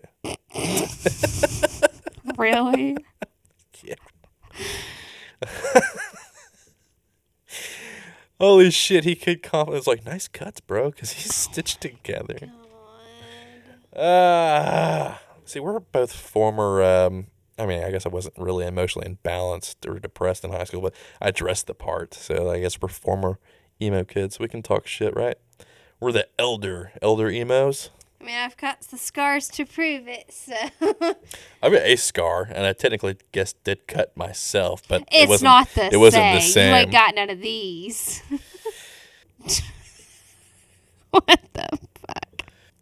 Really? 2.39 2.97
Yeah. 3.83 3.95
Holy 8.39 8.71
shit, 8.71 9.03
he 9.03 9.15
could 9.15 9.43
compliment. 9.43 9.77
It's 9.77 9.87
like, 9.87 10.07
nice 10.07 10.27
cuts, 10.27 10.59
bro, 10.59 10.89
because 10.89 11.11
he's 11.11 11.35
stitched 11.35 11.81
together. 11.81 12.51
Ah, 13.95 15.21
See, 15.45 15.59
we're 15.59 15.79
both 15.79 16.11
former. 16.11 16.83
Um, 16.83 17.27
I 17.57 17.65
mean, 17.65 17.83
I 17.83 17.91
guess 17.91 18.05
I 18.05 18.09
wasn't 18.09 18.37
really 18.37 18.65
emotionally 18.65 19.07
imbalanced 19.07 19.87
or 19.87 19.99
depressed 19.99 20.43
in 20.43 20.51
high 20.51 20.65
school, 20.65 20.81
but 20.81 20.93
I 21.21 21.31
dressed 21.31 21.67
the 21.67 21.73
part. 21.73 22.13
So 22.13 22.49
I 22.49 22.59
guess 22.59 22.81
we're 22.81 22.89
former 22.89 23.39
emo 23.81 24.03
kids. 24.03 24.39
We 24.39 24.47
can 24.47 24.61
talk 24.61 24.87
shit, 24.87 25.15
right? 25.15 25.37
We're 25.99 26.11
the 26.11 26.27
elder 26.37 26.91
elder 27.01 27.29
emos. 27.29 27.89
I 28.19 28.23
mean, 28.23 28.35
I've 28.35 28.57
got 28.57 28.81
the 28.81 28.97
scars 28.97 29.47
to 29.49 29.65
prove 29.65 30.07
it, 30.07 30.33
so 30.33 30.55
I've 31.61 31.71
got 31.71 31.83
a 31.83 31.95
scar, 31.95 32.49
and 32.51 32.65
I 32.65 32.73
technically 32.73 33.17
guess 33.31 33.53
did 33.53 33.87
cut 33.87 34.17
myself, 34.17 34.81
but 34.87 35.01
it 35.01 35.07
it's 35.11 35.29
wasn't, 35.29 35.43
not 35.43 35.69
the 35.75 35.93
it 35.93 35.97
wasn't 35.97 36.23
same. 36.23 36.35
the 36.35 36.41
same. 36.41 36.69
You 36.69 36.75
ain't 36.75 36.91
got 36.91 37.15
none 37.15 37.29
of 37.29 37.39
these. 37.39 38.23
what 41.11 41.39
the 41.53 41.67
fuck? 41.71 41.94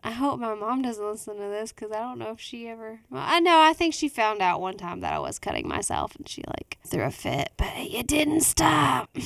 I 0.05 0.11
hope 0.11 0.39
my 0.39 0.53
mom 0.53 0.81
doesn't 0.81 1.03
listen 1.03 1.37
to 1.37 1.43
this 1.43 1.71
because 1.71 1.91
I 1.91 1.99
don't 1.99 2.19
know 2.19 2.31
if 2.31 2.39
she 2.39 2.67
ever. 2.67 2.99
Well, 3.09 3.23
I 3.25 3.39
know. 3.39 3.59
I 3.61 3.73
think 3.73 3.93
she 3.93 4.09
found 4.09 4.41
out 4.41 4.59
one 4.59 4.75
time 4.75 4.99
that 4.99 5.13
I 5.13 5.19
was 5.19 5.39
cutting 5.39 5.67
myself, 5.67 6.15
and 6.15 6.27
she 6.27 6.43
like 6.47 6.77
threw 6.85 7.03
a 7.03 7.11
fit, 7.11 7.51
but 7.57 7.71
it 7.75 8.07
didn't 8.07 8.41
stop. 8.41 9.09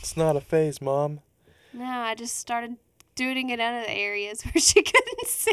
It's 0.00 0.16
not 0.16 0.34
a 0.34 0.40
phase, 0.40 0.80
mom. 0.80 1.20
No, 1.74 1.84
I 1.84 2.14
just 2.14 2.36
started 2.36 2.78
doing 3.14 3.50
it 3.50 3.60
out 3.60 3.80
of 3.80 3.86
the 3.86 3.92
areas 3.92 4.42
where 4.44 4.60
she 4.60 4.82
couldn't 4.82 5.26
see. 5.26 5.52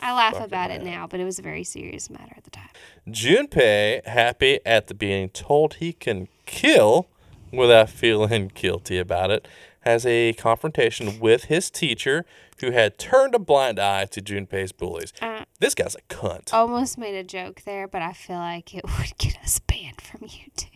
I 0.00 0.12
laugh 0.12 0.40
about 0.40 0.72
it 0.72 0.82
now, 0.82 1.06
but 1.06 1.20
it 1.20 1.24
was 1.24 1.38
a 1.38 1.42
very 1.42 1.62
serious 1.62 2.10
matter 2.10 2.34
at 2.36 2.42
the 2.44 2.50
time. 2.50 2.68
Junpei, 3.08 4.04
happy 4.04 4.58
at 4.66 4.88
the 4.88 4.94
being 4.94 5.28
told 5.28 5.74
he 5.74 5.92
can 5.92 6.26
kill 6.44 7.06
without 7.52 7.88
feeling 8.02 8.50
guilty 8.52 8.98
about 8.98 9.30
it, 9.30 9.46
has 9.80 10.04
a 10.04 10.32
confrontation 10.32 11.20
with 11.20 11.44
his 11.44 11.70
teacher 11.70 12.24
who 12.60 12.70
had 12.70 12.98
turned 12.98 13.34
a 13.34 13.38
blind 13.38 13.78
eye 13.78 14.06
to 14.06 14.20
Junpei's 14.20 14.72
bullies. 14.72 15.12
Uh, 15.20 15.44
This 15.60 15.74
guy's 15.74 15.94
a 15.94 16.00
cunt. 16.12 16.52
almost 16.52 16.96
made 16.98 17.14
a 17.14 17.24
joke 17.24 17.62
there, 17.64 17.86
but 17.88 18.02
I 18.02 18.12
feel 18.12 18.36
like 18.36 18.74
it 18.74 18.84
would 18.98 19.16
get 19.18 19.38
us 19.42 19.58
banned 19.58 20.00
from 20.00 20.20
YouTube. 20.28 20.70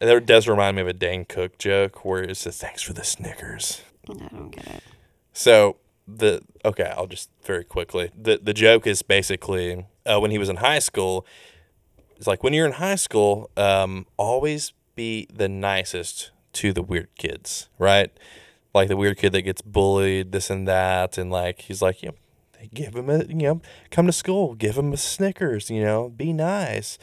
And 0.00 0.10
That 0.10 0.26
does 0.26 0.48
remind 0.48 0.76
me 0.76 0.82
of 0.82 0.88
a 0.88 0.92
Dane 0.92 1.24
Cook 1.24 1.58
joke 1.58 2.04
where 2.04 2.22
it 2.22 2.36
says, 2.36 2.58
Thanks 2.58 2.82
for 2.82 2.92
the 2.92 3.04
Snickers. 3.04 3.82
I 4.10 4.14
don't 4.28 4.50
get 4.50 4.66
it. 4.66 4.82
So 5.32 5.76
the 6.08 6.42
okay, 6.64 6.92
I'll 6.96 7.06
just 7.06 7.30
very 7.44 7.62
quickly. 7.64 8.10
The 8.20 8.38
the 8.42 8.52
joke 8.52 8.86
is 8.86 9.02
basically 9.02 9.86
uh, 10.04 10.18
when 10.18 10.30
he 10.32 10.38
was 10.38 10.48
in 10.48 10.56
high 10.56 10.80
school. 10.80 11.24
It's 12.16 12.26
like 12.26 12.42
when 12.42 12.52
you're 12.52 12.66
in 12.66 12.72
high 12.72 12.96
school, 12.96 13.50
um, 13.56 14.06
always 14.16 14.72
be 14.96 15.26
the 15.32 15.48
nicest 15.48 16.32
to 16.54 16.72
the 16.72 16.82
weird 16.82 17.08
kids, 17.16 17.68
right? 17.78 18.10
Like 18.74 18.88
the 18.88 18.96
weird 18.96 19.18
kid 19.18 19.32
that 19.32 19.42
gets 19.42 19.62
bullied, 19.62 20.32
this 20.32 20.50
and 20.50 20.66
that, 20.66 21.18
and 21.18 21.30
like 21.30 21.62
he's 21.62 21.82
like, 21.82 22.02
you 22.02 22.10
know, 22.10 22.14
give 22.72 22.94
him 22.94 23.10
a, 23.10 23.24
you 23.24 23.34
know, 23.34 23.60
come 23.90 24.06
to 24.06 24.12
school, 24.12 24.54
give 24.54 24.78
him 24.78 24.92
a 24.92 24.96
Snickers, 24.96 25.68
you 25.68 25.82
know, 25.82 26.08
be 26.08 26.32
nice, 26.32 26.98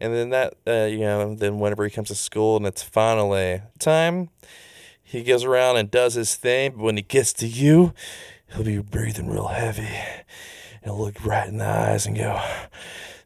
and 0.00 0.14
then 0.14 0.30
that, 0.30 0.54
uh, 0.66 0.86
you 0.86 1.00
know, 1.00 1.34
then 1.34 1.58
whenever 1.58 1.84
he 1.84 1.90
comes 1.90 2.08
to 2.08 2.14
school 2.14 2.56
and 2.56 2.66
it's 2.66 2.82
finally 2.82 3.60
time, 3.78 4.30
he 5.02 5.22
goes 5.22 5.44
around 5.44 5.76
and 5.76 5.90
does 5.90 6.14
his 6.14 6.36
thing, 6.36 6.72
but 6.72 6.82
when 6.84 6.96
he 6.96 7.02
gets 7.02 7.32
to 7.34 7.46
you, 7.46 7.92
he'll 8.52 8.64
be 8.64 8.78
breathing 8.78 9.28
real 9.28 9.48
heavy. 9.48 9.88
He'll 10.84 10.98
look 10.98 11.22
right 11.24 11.48
in 11.48 11.58
the 11.58 11.66
eyes 11.66 12.06
and 12.06 12.16
go, 12.16 12.40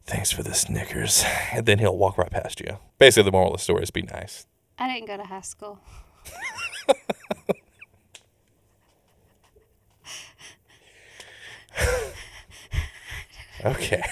Thanks 0.05 0.31
for 0.31 0.43
the 0.43 0.53
Snickers. 0.53 1.23
And 1.51 1.65
then 1.65 1.79
he'll 1.79 1.97
walk 1.97 2.17
right 2.17 2.29
past 2.29 2.59
you. 2.59 2.77
Basically, 2.99 3.23
the 3.23 3.31
moral 3.31 3.53
of 3.53 3.57
the 3.57 3.63
story 3.63 3.81
is 3.81 3.89
be 3.89 4.03
nice. 4.03 4.45
I 4.77 4.87
didn't 4.87 5.07
go 5.07 5.17
to 5.17 5.23
high 5.23 5.41
school. 5.41 5.79
Okay. 13.65 14.03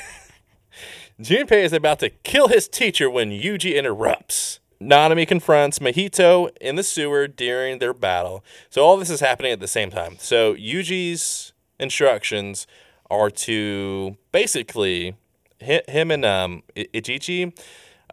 Junpei 1.21 1.63
is 1.63 1.73
about 1.73 1.99
to 1.99 2.09
kill 2.09 2.47
his 2.47 2.67
teacher 2.67 3.09
when 3.09 3.29
Yuji 3.29 3.75
interrupts. 3.75 4.59
Nanami 4.81 5.27
confronts 5.27 5.79
Mahito 5.79 6.49
in 6.59 6.75
the 6.75 6.83
sewer 6.83 7.27
during 7.27 7.79
their 7.79 7.93
battle. 7.93 8.43
So 8.69 8.83
all 8.83 8.97
this 8.97 9.09
is 9.09 9.19
happening 9.19 9.51
at 9.51 9.59
the 9.59 9.67
same 9.67 9.91
time. 9.91 10.15
So 10.19 10.55
Yuji's 10.55 11.53
instructions 11.79 12.67
are 13.09 13.29
to 13.29 14.17
basically 14.31 15.15
hi- 15.63 15.83
him 15.87 16.11
and 16.11 16.25
um, 16.25 16.63
I- 16.75 16.87
Ijichi. 16.93 17.57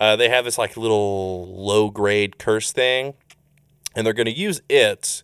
Uh, 0.00 0.16
they 0.16 0.28
have 0.28 0.44
this 0.44 0.58
like 0.58 0.76
little 0.76 1.46
low 1.56 1.90
grade 1.90 2.38
curse 2.38 2.70
thing, 2.72 3.14
and 3.96 4.06
they're 4.06 4.14
going 4.14 4.26
to 4.26 4.38
use 4.38 4.60
it 4.68 5.22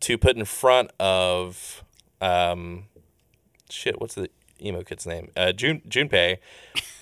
to 0.00 0.18
put 0.18 0.36
in 0.36 0.44
front 0.44 0.90
of 1.00 1.82
um, 2.20 2.84
shit. 3.70 4.00
What's 4.00 4.14
the 4.14 4.28
emo 4.64 4.82
kid's 4.82 5.06
name? 5.06 5.30
Uh, 5.36 5.52
Jun 5.52 5.82
Junpei. 5.88 6.38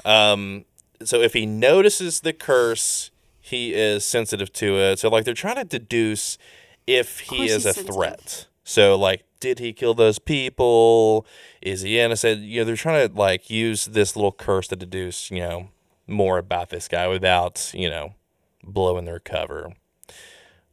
Um, 0.04 0.64
so 1.04 1.20
if 1.20 1.32
he 1.32 1.46
notices 1.46 2.20
the 2.20 2.32
curse, 2.32 3.10
he 3.40 3.74
is 3.74 4.04
sensitive 4.04 4.52
to 4.54 4.76
it. 4.78 4.98
So 4.98 5.08
like 5.08 5.24
they're 5.24 5.34
trying 5.34 5.56
to 5.56 5.64
deduce 5.64 6.38
if 6.86 7.20
he 7.20 7.46
is 7.46 7.64
a 7.64 7.72
sensitive. 7.72 7.94
threat. 7.94 8.46
So 8.64 8.96
like, 8.96 9.24
did 9.40 9.58
he 9.58 9.72
kill 9.72 9.94
those 9.94 10.18
people? 10.18 11.26
Is 11.60 11.82
he 11.82 11.98
innocent? 11.98 12.42
You 12.42 12.60
know, 12.60 12.64
they're 12.64 12.76
trying 12.76 13.08
to 13.08 13.14
like 13.14 13.50
use 13.50 13.86
this 13.86 14.16
little 14.16 14.32
curse 14.32 14.68
to 14.68 14.76
deduce, 14.76 15.30
you 15.30 15.40
know, 15.40 15.68
more 16.06 16.38
about 16.38 16.70
this 16.70 16.88
guy 16.88 17.08
without, 17.08 17.72
you 17.74 17.90
know, 17.90 18.14
blowing 18.62 19.04
their 19.04 19.18
cover. 19.18 19.72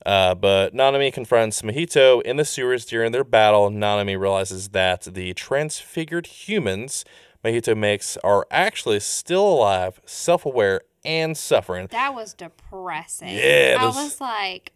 Uh, 0.05 0.33
but 0.33 0.73
Nanami 0.73 1.11
confronts 1.11 1.61
Mahito 1.61 2.21
in 2.21 2.37
the 2.37 2.45
sewers 2.45 2.85
during 2.85 3.11
their 3.11 3.23
battle. 3.23 3.69
Nanami 3.69 4.17
realizes 4.19 4.69
that 4.69 5.01
the 5.01 5.33
transfigured 5.33 6.27
humans 6.27 7.03
Mahito 7.43 7.75
makes 7.75 8.17
are 8.17 8.45
actually 8.51 8.99
still 8.99 9.47
alive, 9.47 10.01
self 10.05 10.45
aware, 10.45 10.81
and 11.05 11.37
suffering. 11.37 11.87
That 11.91 12.13
was 12.13 12.33
depressing. 12.33 13.29
Yeah, 13.35 13.77
I 13.79 13.85
was 13.85 14.19
like, 14.19 14.73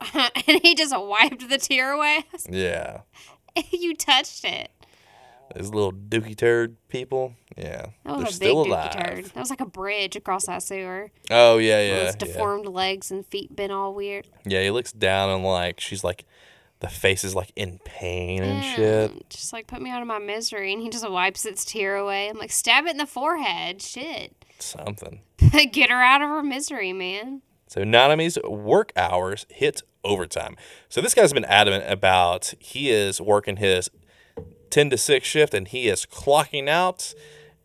and 0.14 0.60
he 0.62 0.74
just 0.74 0.96
wiped 0.96 1.48
the 1.48 1.58
tear 1.58 1.92
away. 1.92 2.24
Yeah. 2.48 3.00
you 3.70 3.94
touched 3.96 4.44
it. 4.44 4.70
These 5.54 5.70
little 5.70 5.92
dookie 5.92 6.36
turd 6.36 6.76
people. 6.88 7.34
Yeah. 7.56 7.86
That 8.04 8.16
was 8.16 8.18
They're 8.18 8.26
a 8.28 8.32
still 8.32 8.64
big 8.64 8.72
alive. 8.72 8.90
dookie 8.90 9.04
turd. 9.16 9.24
That 9.26 9.40
was 9.40 9.50
like 9.50 9.60
a 9.60 9.66
bridge 9.66 10.16
across 10.16 10.46
that 10.46 10.62
sewer. 10.62 11.10
Oh, 11.30 11.58
yeah, 11.58 11.78
With 11.78 11.88
yeah. 11.88 12.02
Yeah. 12.04 12.12
deformed 12.12 12.66
legs 12.66 13.10
and 13.10 13.24
feet 13.26 13.54
been 13.54 13.70
all 13.70 13.94
weird. 13.94 14.28
yeah, 14.44 14.62
he 14.62 14.70
looks 14.70 14.92
down 14.92 15.30
and 15.30 15.44
like, 15.44 15.80
she's 15.80 16.02
like, 16.04 16.24
the 16.80 16.88
face 16.88 17.24
is 17.24 17.34
like 17.34 17.52
in 17.56 17.78
pain 17.84 18.42
and 18.42 18.62
Yeah, 18.62 18.74
shit. 18.74 19.30
Just 19.30 19.52
like 19.52 19.66
put 19.66 19.80
me 19.80 19.90
out 19.90 20.02
of 20.02 20.08
my 20.08 20.18
misery, 20.18 20.74
and 20.74 20.82
he 20.82 20.90
just 20.90 21.08
wipes 21.08 21.46
its 21.46 21.64
tear 21.64 21.96
away. 21.96 22.28
I'm 22.28 22.36
like, 22.36 22.52
stab 22.52 22.84
it 22.84 22.90
in 22.90 22.96
the 22.98 23.06
forehead. 23.06 23.80
Shit. 23.80 24.34
Something. 24.58 25.20
Get 25.72 25.88
her 25.90 26.02
out 26.02 26.20
of 26.20 26.28
her 26.28 26.42
misery, 26.42 26.92
man. 26.92 27.40
So 27.66 27.80
Nanami's 27.82 28.38
work 28.46 28.92
hours 28.94 29.46
hit 29.48 29.80
overtime. 30.04 30.56
So 30.90 31.00
this 31.00 31.14
guy's 31.14 31.32
been 31.32 31.46
adamant 31.46 31.84
about 31.90 32.52
he 32.60 32.90
is 32.90 33.20
working 33.22 33.56
his 33.56 33.90
10 34.70 34.90
to 34.90 34.98
6 34.98 35.26
shift 35.26 35.54
and 35.54 35.68
he 35.68 35.88
is 35.88 36.06
clocking 36.06 36.68
out. 36.68 37.14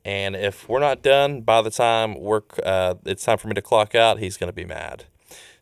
And 0.04 0.36
if 0.36 0.68
we're 0.68 0.80
not 0.80 1.04
done 1.04 1.42
by 1.42 1.62
the 1.62 1.70
time 1.70 2.20
work, 2.20 2.60
uh, 2.64 2.96
it's 3.06 3.24
time 3.24 3.38
for 3.38 3.48
me 3.48 3.54
to 3.54 3.62
clock 3.62 3.94
out, 3.94 4.20
he's 4.20 4.38
going 4.38 4.50
to 4.50 4.54
be 4.54 4.66
mad. 4.66 5.06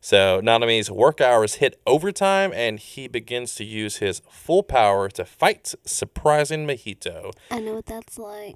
So 0.01 0.39
Nanami's 0.41 0.89
work 0.89 1.19
hours 1.19 1.55
hit 1.55 1.79
overtime 1.85 2.53
and 2.53 2.79
he 2.79 3.09
begins 3.09 3.55
to 3.55 3.65
use 3.65 3.97
his 3.97 4.21
full 4.29 4.63
power 4.63 5.09
to 5.09 5.25
fight 5.25 5.73
surprising 5.85 6.65
Mahito. 6.65 7.33
I 7.51 7.59
know 7.59 7.73
what 7.75 7.85
that's 7.85 8.17
like. 8.17 8.55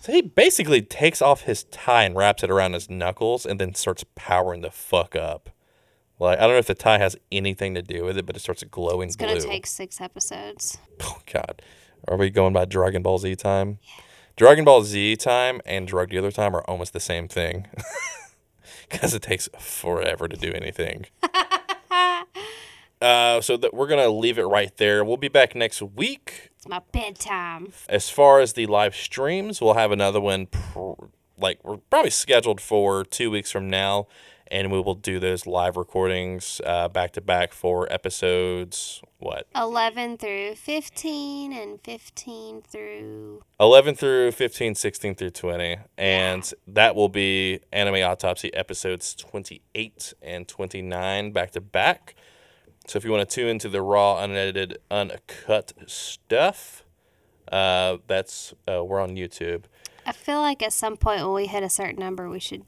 So 0.00 0.12
he 0.12 0.22
basically 0.22 0.80
takes 0.80 1.20
off 1.20 1.42
his 1.42 1.64
tie 1.64 2.04
and 2.04 2.16
wraps 2.16 2.42
it 2.42 2.50
around 2.50 2.72
his 2.72 2.88
knuckles 2.88 3.44
and 3.44 3.60
then 3.60 3.74
starts 3.74 4.04
powering 4.14 4.62
the 4.62 4.70
fuck 4.70 5.14
up. 5.14 5.50
Like 6.18 6.38
I 6.38 6.42
don't 6.42 6.52
know 6.52 6.58
if 6.58 6.66
the 6.66 6.74
tie 6.74 6.98
has 6.98 7.16
anything 7.30 7.74
to 7.74 7.82
do 7.82 8.04
with 8.04 8.16
it, 8.16 8.24
but 8.24 8.34
it 8.34 8.40
starts 8.40 8.62
glowing 8.64 9.08
It's 9.08 9.16
blue. 9.16 9.28
gonna 9.28 9.40
take 9.40 9.66
six 9.66 10.00
episodes. 10.00 10.78
oh 11.02 11.18
God, 11.30 11.60
are 12.08 12.16
we 12.16 12.30
going 12.30 12.52
by 12.52 12.64
Dragon 12.64 13.02
Ball 13.02 13.18
Z 13.18 13.36
time? 13.36 13.78
Dragon 14.36 14.64
Ball 14.64 14.82
Z 14.82 15.16
time 15.16 15.60
and 15.66 15.86
drug 15.86 16.10
dealer 16.10 16.30
time 16.30 16.54
are 16.54 16.62
almost 16.62 16.92
the 16.92 17.00
same 17.00 17.28
thing, 17.28 17.66
because 18.88 19.14
it 19.14 19.22
takes 19.22 19.48
forever 19.58 20.28
to 20.28 20.36
do 20.36 20.52
anything. 20.52 21.06
uh, 23.00 23.40
so 23.40 23.56
that 23.56 23.74
we're 23.74 23.86
gonna 23.86 24.08
leave 24.08 24.38
it 24.38 24.44
right 24.44 24.76
there. 24.76 25.04
We'll 25.04 25.16
be 25.16 25.28
back 25.28 25.54
next 25.54 25.80
week 25.82 26.50
It's 26.56 26.68
my 26.68 26.80
bedtime. 26.92 27.72
as 27.88 28.10
far 28.10 28.40
as 28.40 28.54
the 28.54 28.66
live 28.66 28.94
streams, 28.94 29.60
we'll 29.60 29.74
have 29.74 29.92
another 29.92 30.20
one. 30.20 30.46
Pr- 30.46 30.92
like 31.40 31.60
we're 31.64 31.76
probably 31.76 32.10
scheduled 32.10 32.60
for 32.60 33.04
two 33.04 33.30
weeks 33.30 33.52
from 33.52 33.70
now, 33.70 34.08
and 34.50 34.70
we 34.72 34.80
will 34.80 34.94
do 34.94 35.18
those 35.20 35.46
live 35.46 35.76
recordings 35.76 36.60
uh, 36.64 36.88
back 36.88 37.12
to 37.12 37.20
back 37.20 37.52
for 37.52 37.90
episodes. 37.92 39.02
What 39.18 39.46
11 39.56 40.18
through 40.18 40.54
15 40.54 41.52
and 41.52 41.80
15 41.82 42.62
through. 42.62 43.42
eleven 43.58 43.94
through 43.96 44.30
15, 44.32 44.74
16 44.76 45.14
through 45.16 45.30
twenty, 45.30 45.76
and 45.96 46.52
that 46.68 46.94
will 46.94 47.08
be 47.08 47.60
Anime 47.72 47.96
Autopsy 47.96 48.52
episodes 48.54 49.14
twenty 49.14 49.62
eight 49.74 50.14
and 50.22 50.46
twenty 50.46 50.82
nine 50.82 51.32
back 51.32 51.50
to 51.52 51.60
back. 51.60 52.14
So 52.86 52.96
if 52.96 53.04
you 53.04 53.10
want 53.10 53.28
to 53.28 53.34
tune 53.34 53.48
into 53.48 53.68
the 53.68 53.82
raw, 53.82 54.22
unedited, 54.22 54.78
uncut 54.90 55.72
stuff, 55.86 56.84
Uh, 57.50 57.96
that's 58.06 58.54
uh, 58.70 58.84
we're 58.84 59.00
on 59.00 59.16
YouTube. 59.16 59.64
I 60.06 60.12
feel 60.12 60.38
like 60.40 60.62
at 60.62 60.72
some 60.72 60.96
point 60.96 61.22
when 61.22 61.32
we 61.34 61.46
hit 61.46 61.62
a 61.62 61.68
certain 61.68 61.98
number, 61.98 62.28
we 62.30 62.38
should 62.40 62.64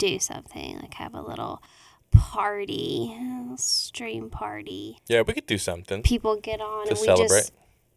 do 0.00 0.18
something 0.18 0.78
like 0.80 0.94
have 0.94 1.14
a 1.14 1.20
little 1.22 1.62
party, 2.10 3.16
stream 3.56 4.30
party. 4.30 4.98
Yeah, 5.08 5.22
we 5.22 5.32
could 5.34 5.46
do 5.46 5.58
something. 5.58 6.02
People 6.02 6.36
get 6.36 6.60
on 6.60 6.84
To 6.86 6.90
and 6.90 6.98
we 7.00 7.04
celebrate. 7.06 7.50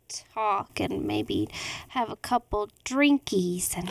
just 0.09 0.25
talk 0.33 0.79
and 0.79 1.05
maybe 1.05 1.47
have 1.89 2.09
a 2.11 2.15
couple 2.17 2.69
drinkies 2.85 3.75
and 3.77 3.89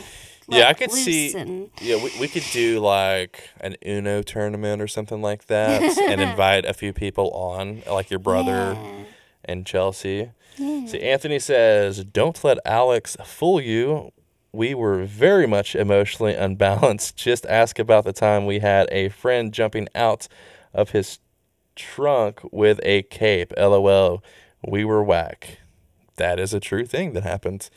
Yeah, 0.49 0.69
I 0.69 0.75
could 0.75 0.91
see- 0.93 1.33
and 1.35 1.71
Yeah, 1.81 1.97
we, 1.97 2.11
we 2.21 2.29
could 2.29 2.45
do 2.53 2.79
like 2.81 3.49
an 3.61 3.77
Uno 3.85 4.23
tournament 4.23 4.81
or 4.83 4.87
something 4.89 5.21
like 5.23 5.47
that 5.47 5.83
and 6.11 6.21
invite 6.21 6.65
a 6.67 6.75
few 6.75 6.93
people 6.93 7.31
on, 7.31 7.83
like 7.91 8.11
your 8.11 8.21
brother 8.21 8.77
Yeah. 8.77 9.05
and 9.45 9.67
Chelsea. 9.67 10.31
Yeah. 10.59 10.87
See, 10.87 11.01
Anthony 11.01 11.39
says, 11.39 12.05
Don't 12.05 12.43
let 12.45 12.59
Alex 12.65 13.17
fool 13.25 13.61
you. 13.61 14.13
We 14.53 14.75
were 14.75 15.05
very 15.05 15.47
much 15.47 15.75
emotionally 15.75 16.35
unbalanced. 16.47 17.17
Just 17.17 17.47
ask 17.47 17.79
about 17.79 18.05
the 18.05 18.13
time 18.13 18.47
we 18.47 18.59
had 18.59 18.89
a 18.93 19.09
friend 19.09 19.53
jumping 19.53 19.89
out 19.95 20.29
of 20.75 20.91
his 20.91 21.19
trunk 21.75 22.41
with 22.51 22.81
a 22.83 23.03
cape. 23.03 23.53
LOL. 23.57 24.23
We 24.67 24.85
were 24.85 25.03
whack. 25.03 25.59
That 26.17 26.39
is 26.39 26.55
a 26.55 26.61
true 26.61 26.87
thing 26.87 27.15
that 27.15 27.23
happened. 27.23 27.71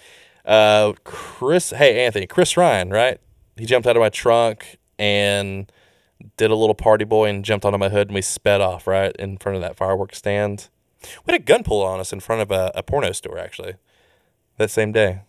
Uh, 0.45 0.93
Chris, 1.03 1.71
hey, 1.71 2.05
Anthony, 2.05 2.27
Chris 2.27 2.55
Ryan, 2.55 2.89
right? 2.91 3.19
He 3.57 3.65
jumped 3.65 3.87
out 3.87 3.95
of 3.95 4.01
my 4.01 4.09
trunk 4.09 4.77
and 4.99 5.71
did 6.37 6.51
a 6.51 6.55
little 6.55 6.75
party 6.75 7.05
boy 7.05 7.29
and 7.29 7.43
jumped 7.43 7.65
onto 7.65 7.77
my 7.77 7.89
hood 7.89 8.07
and 8.07 8.15
we 8.15 8.21
sped 8.21 8.61
off, 8.61 8.85
right? 8.87 9.15
In 9.17 9.37
front 9.37 9.55
of 9.55 9.61
that 9.61 9.77
fireworks 9.77 10.17
stand. 10.17 10.69
We 11.25 11.31
had 11.31 11.41
a 11.41 11.43
gun 11.43 11.63
pull 11.63 11.83
on 11.83 11.99
us 11.99 12.13
in 12.13 12.19
front 12.19 12.41
of 12.41 12.51
a, 12.51 12.71
a 12.75 12.83
porno 12.83 13.11
store, 13.11 13.37
actually, 13.37 13.75
that 14.57 14.71
same 14.71 14.91
day. 14.91 15.21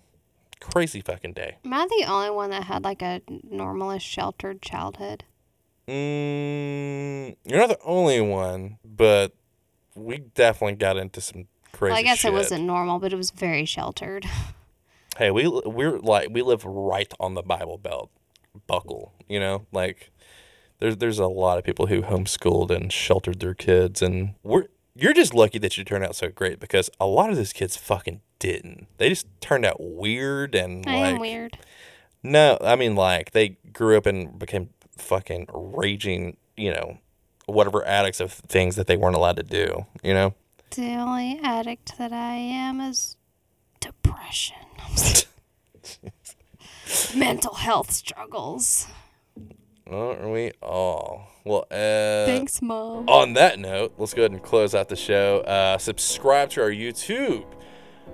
Crazy 0.60 1.00
fucking 1.00 1.34
day. 1.34 1.58
Am 1.64 1.74
I 1.74 1.86
the 1.86 2.06
only 2.08 2.30
one 2.30 2.50
that 2.50 2.64
had 2.64 2.84
like 2.84 3.02
a 3.02 3.20
normalish 3.28 4.00
sheltered 4.00 4.62
childhood? 4.62 5.24
Mm, 5.88 7.36
you're 7.44 7.58
not 7.60 7.68
the 7.68 7.78
only 7.84 8.20
one, 8.20 8.78
but 8.84 9.32
we 9.94 10.18
definitely 10.18 10.76
got 10.76 10.96
into 10.96 11.20
some 11.20 11.46
crazy 11.72 11.90
Well, 11.92 11.98
I 11.98 12.02
guess 12.02 12.18
shit. 12.18 12.32
it 12.32 12.34
wasn't 12.34 12.64
normal, 12.64 12.98
but 12.98 13.12
it 13.12 13.16
was 13.16 13.30
very 13.30 13.64
sheltered. 13.64 14.26
Hey, 15.18 15.30
we 15.30 15.48
we're 15.48 15.98
like 15.98 16.28
we 16.30 16.42
live 16.42 16.62
right 16.66 17.10
on 17.18 17.32
the 17.32 17.40
Bible 17.42 17.78
Belt 17.78 18.10
buckle, 18.66 19.14
you 19.26 19.40
know? 19.40 19.64
Like 19.72 20.10
there's 20.78 20.98
there's 20.98 21.18
a 21.18 21.26
lot 21.26 21.56
of 21.56 21.64
people 21.64 21.86
who 21.86 22.02
homeschooled 22.02 22.70
and 22.70 22.92
sheltered 22.92 23.40
their 23.40 23.54
kids 23.54 24.02
and 24.02 24.34
we're 24.42 24.66
you're 24.94 25.14
just 25.14 25.32
lucky 25.32 25.56
that 25.60 25.78
you 25.78 25.84
turned 25.84 26.04
out 26.04 26.16
so 26.16 26.28
great 26.28 26.60
because 26.60 26.90
a 27.00 27.06
lot 27.06 27.30
of 27.30 27.36
those 27.36 27.54
kids 27.54 27.78
fucking 27.78 28.20
didn't. 28.38 28.87
They 28.99 29.09
just 29.09 29.27
turned 29.40 29.64
out 29.64 29.77
weird 29.81 30.55
and 30.55 30.85
I 30.87 31.12
like 31.12 31.20
weird. 31.20 31.59
No, 32.22 32.59
I 32.61 32.77
mean 32.77 32.94
like 32.94 33.33
they 33.33 33.57
grew 33.72 33.96
up 33.96 34.07
and 34.07 34.38
became 34.38 34.70
fucking 34.96 35.46
raging, 35.53 36.37
you 36.57 36.72
know, 36.72 36.99
whatever 37.46 37.85
addicts 37.87 38.20
of 38.20 38.33
things 38.33 38.77
that 38.77 38.87
they 38.87 38.96
weren't 38.96 39.16
allowed 39.16 39.37
to 39.37 39.42
do, 39.42 39.87
you 40.03 40.14
know? 40.14 40.35
The 40.70 40.94
only 40.96 41.38
addict 41.42 41.96
that 41.99 42.12
I 42.12 42.35
am 42.35 42.81
is 42.81 43.16
depression. 43.81 44.57
Mental 47.16 47.55
health 47.55 47.90
struggles. 47.92 48.87
Aren't 49.88 50.29
we 50.31 50.53
all? 50.62 51.29
Well, 51.44 51.66
uh 51.70 52.27
Thanks, 52.27 52.61
Mom. 52.61 53.09
on 53.09 53.35
that 53.35 53.61
note, 53.61 53.94
let's 53.99 54.14
go 54.14 54.22
ahead 54.22 54.33
and 54.33 54.42
close 54.42 54.75
out 54.75 54.88
the 54.88 54.96
show. 54.96 55.40
Uh, 55.40 55.79
subscribe 55.79 56.51
to 56.51 56.62
our 56.62 56.70
YouTube. 56.70 57.44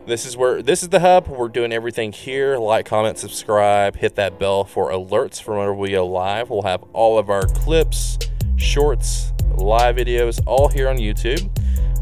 This 0.06 0.26
is 0.26 0.36
where 0.36 0.62
this 0.62 0.82
is 0.82 0.88
the 0.88 1.00
hub. 1.00 1.28
We're 1.28 1.48
doing 1.48 1.72
everything 1.72 2.12
here. 2.12 2.56
Like, 2.56 2.86
comment, 2.86 3.18
subscribe, 3.18 3.96
hit 3.96 4.16
that 4.16 4.38
bell 4.38 4.64
for 4.64 4.90
alerts 4.90 5.40
from 5.40 5.58
whenever 5.58 5.74
we 5.74 5.90
go 5.90 6.06
live. 6.06 6.50
We'll 6.50 6.62
have 6.62 6.82
all 6.92 7.18
of 7.18 7.30
our 7.30 7.42
clips, 7.42 8.18
shorts, 8.56 9.32
live 9.56 9.96
videos, 9.96 10.40
all 10.46 10.68
here 10.68 10.88
on 10.88 10.96
YouTube. 10.96 11.48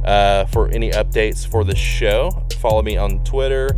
Uh, 0.04 0.46
for 0.46 0.68
any 0.68 0.90
updates 0.92 1.46
for 1.46 1.62
the 1.62 1.76
show, 1.76 2.30
follow 2.58 2.80
me 2.80 2.96
on 2.96 3.22
Twitter, 3.22 3.68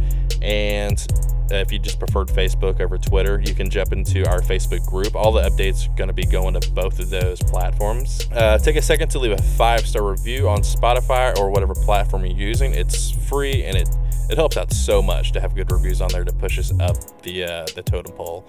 and 0.40 1.04
uh, 1.52 1.56
if 1.56 1.70
you 1.70 1.78
just 1.78 1.98
preferred 1.98 2.28
Facebook 2.28 2.80
over 2.80 2.96
Twitter, 2.96 3.42
you 3.44 3.54
can 3.54 3.68
jump 3.68 3.92
into 3.92 4.26
our 4.30 4.40
Facebook 4.40 4.86
group. 4.86 5.14
All 5.14 5.32
the 5.32 5.42
updates 5.42 5.86
are 5.86 5.96
going 5.96 6.08
to 6.08 6.14
be 6.14 6.24
going 6.24 6.58
to 6.58 6.70
both 6.70 6.98
of 6.98 7.10
those 7.10 7.42
platforms. 7.42 8.26
Uh, 8.32 8.56
take 8.56 8.76
a 8.76 8.82
second 8.82 9.10
to 9.10 9.18
leave 9.18 9.32
a 9.32 9.42
five 9.42 9.86
star 9.86 10.08
review 10.08 10.48
on 10.48 10.60
Spotify 10.60 11.36
or 11.38 11.50
whatever 11.50 11.74
platform 11.74 12.24
you're 12.24 12.36
using. 12.36 12.72
It's 12.72 13.10
free 13.10 13.64
and 13.64 13.76
it 13.76 13.88
it 14.30 14.36
helps 14.36 14.56
out 14.56 14.72
so 14.72 15.02
much 15.02 15.32
to 15.32 15.40
have 15.40 15.54
good 15.54 15.70
reviews 15.70 16.00
on 16.00 16.08
there 16.12 16.24
to 16.24 16.32
push 16.32 16.58
us 16.58 16.72
up 16.80 16.96
the 17.22 17.44
uh, 17.44 17.66
the 17.74 17.82
totem 17.82 18.12
pole. 18.12 18.48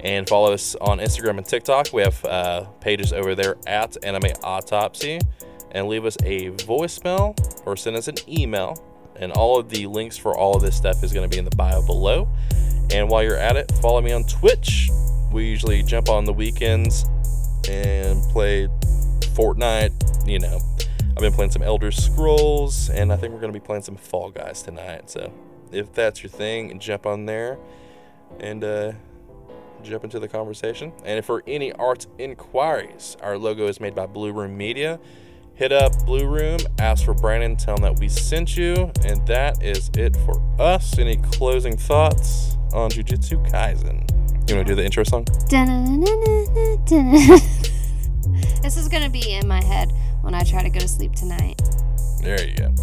And 0.00 0.28
follow 0.28 0.52
us 0.52 0.74
on 0.80 0.98
Instagram 0.98 1.38
and 1.38 1.46
TikTok. 1.46 1.92
We 1.92 2.02
have 2.02 2.24
uh, 2.24 2.64
pages 2.80 3.12
over 3.12 3.34
there 3.34 3.56
at 3.66 3.96
Anime 4.04 4.32
Autopsy. 4.42 5.20
And 5.70 5.88
leave 5.88 6.04
us 6.04 6.16
a 6.24 6.50
voicemail 6.50 7.36
or 7.66 7.76
send 7.76 7.96
us 7.96 8.06
an 8.06 8.16
email 8.28 8.76
and 9.16 9.32
all 9.32 9.58
of 9.58 9.68
the 9.68 9.86
links 9.86 10.16
for 10.16 10.36
all 10.36 10.56
of 10.56 10.62
this 10.62 10.76
stuff 10.76 11.02
is 11.02 11.12
going 11.12 11.28
to 11.28 11.34
be 11.34 11.38
in 11.38 11.44
the 11.44 11.56
bio 11.56 11.84
below. 11.84 12.28
And 12.92 13.08
while 13.08 13.22
you're 13.22 13.36
at 13.36 13.56
it, 13.56 13.72
follow 13.80 14.00
me 14.00 14.12
on 14.12 14.24
Twitch. 14.24 14.90
We 15.32 15.46
usually 15.46 15.82
jump 15.82 16.08
on 16.08 16.24
the 16.24 16.32
weekends 16.32 17.04
and 17.68 18.22
play 18.30 18.68
Fortnite. 19.34 20.28
You 20.28 20.40
know, 20.40 20.60
I've 21.16 21.20
been 21.20 21.32
playing 21.32 21.52
some 21.52 21.62
Elder 21.62 21.92
Scrolls, 21.92 22.90
and 22.90 23.12
I 23.12 23.16
think 23.16 23.32
we're 23.32 23.40
going 23.40 23.52
to 23.52 23.58
be 23.58 23.64
playing 23.64 23.84
some 23.84 23.94
Fall 23.94 24.30
Guys 24.30 24.62
tonight. 24.62 25.08
So 25.10 25.32
if 25.70 25.92
that's 25.92 26.24
your 26.24 26.30
thing, 26.30 26.76
jump 26.80 27.06
on 27.06 27.26
there 27.26 27.56
and 28.40 28.64
uh, 28.64 28.92
jump 29.84 30.02
into 30.02 30.18
the 30.18 30.26
conversation. 30.26 30.92
And 31.04 31.24
for 31.24 31.44
any 31.46 31.72
art 31.74 32.08
inquiries, 32.18 33.16
our 33.22 33.38
logo 33.38 33.68
is 33.68 33.78
made 33.78 33.94
by 33.94 34.06
Blue 34.06 34.32
Room 34.32 34.56
Media 34.56 34.98
hit 35.54 35.70
up 35.70 35.92
Blue 36.04 36.26
Room, 36.26 36.58
ask 36.80 37.04
for 37.04 37.14
Brandon, 37.14 37.54
tell 37.54 37.76
him 37.76 37.82
that 37.82 38.00
we 38.00 38.08
sent 38.08 38.56
you, 38.56 38.90
and 39.04 39.24
that 39.28 39.62
is 39.62 39.92
it 39.96 40.16
for 40.16 40.42
us. 40.58 40.98
Any 40.98 41.16
closing 41.16 41.76
thoughts 41.76 42.56
on 42.72 42.90
Jujutsu 42.90 43.48
Kaisen? 43.50 44.10
You 44.50 44.56
want 44.56 44.66
to 44.66 44.72
do 44.72 44.74
the 44.74 44.84
intro 44.84 45.04
song? 45.04 45.24
This 48.62 48.78
is 48.78 48.88
gonna 48.88 49.10
be 49.10 49.32
in 49.32 49.46
my 49.46 49.62
head 49.62 49.92
when 50.24 50.34
I 50.34 50.42
try 50.42 50.62
to 50.62 50.70
go 50.70 50.80
to 50.80 50.88
sleep 50.88 51.12
tonight. 51.12 51.60
There 52.22 52.42
you 52.46 52.56
go. 52.56 52.74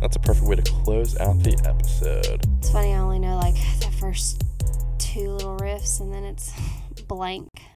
That's 0.00 0.16
a 0.16 0.20
perfect 0.20 0.46
way 0.46 0.56
to 0.56 0.62
close 0.62 1.18
out 1.18 1.42
the 1.42 1.58
episode. 1.68 2.46
It's 2.58 2.70
funny, 2.70 2.94
I 2.94 2.98
only 2.98 3.18
know 3.18 3.36
like 3.36 3.56
the 3.80 3.90
first 3.98 4.44
two 4.98 5.30
little 5.30 5.56
riffs, 5.58 6.00
and 6.00 6.12
then 6.12 6.24
it's 6.24 6.52
blank. 7.08 7.48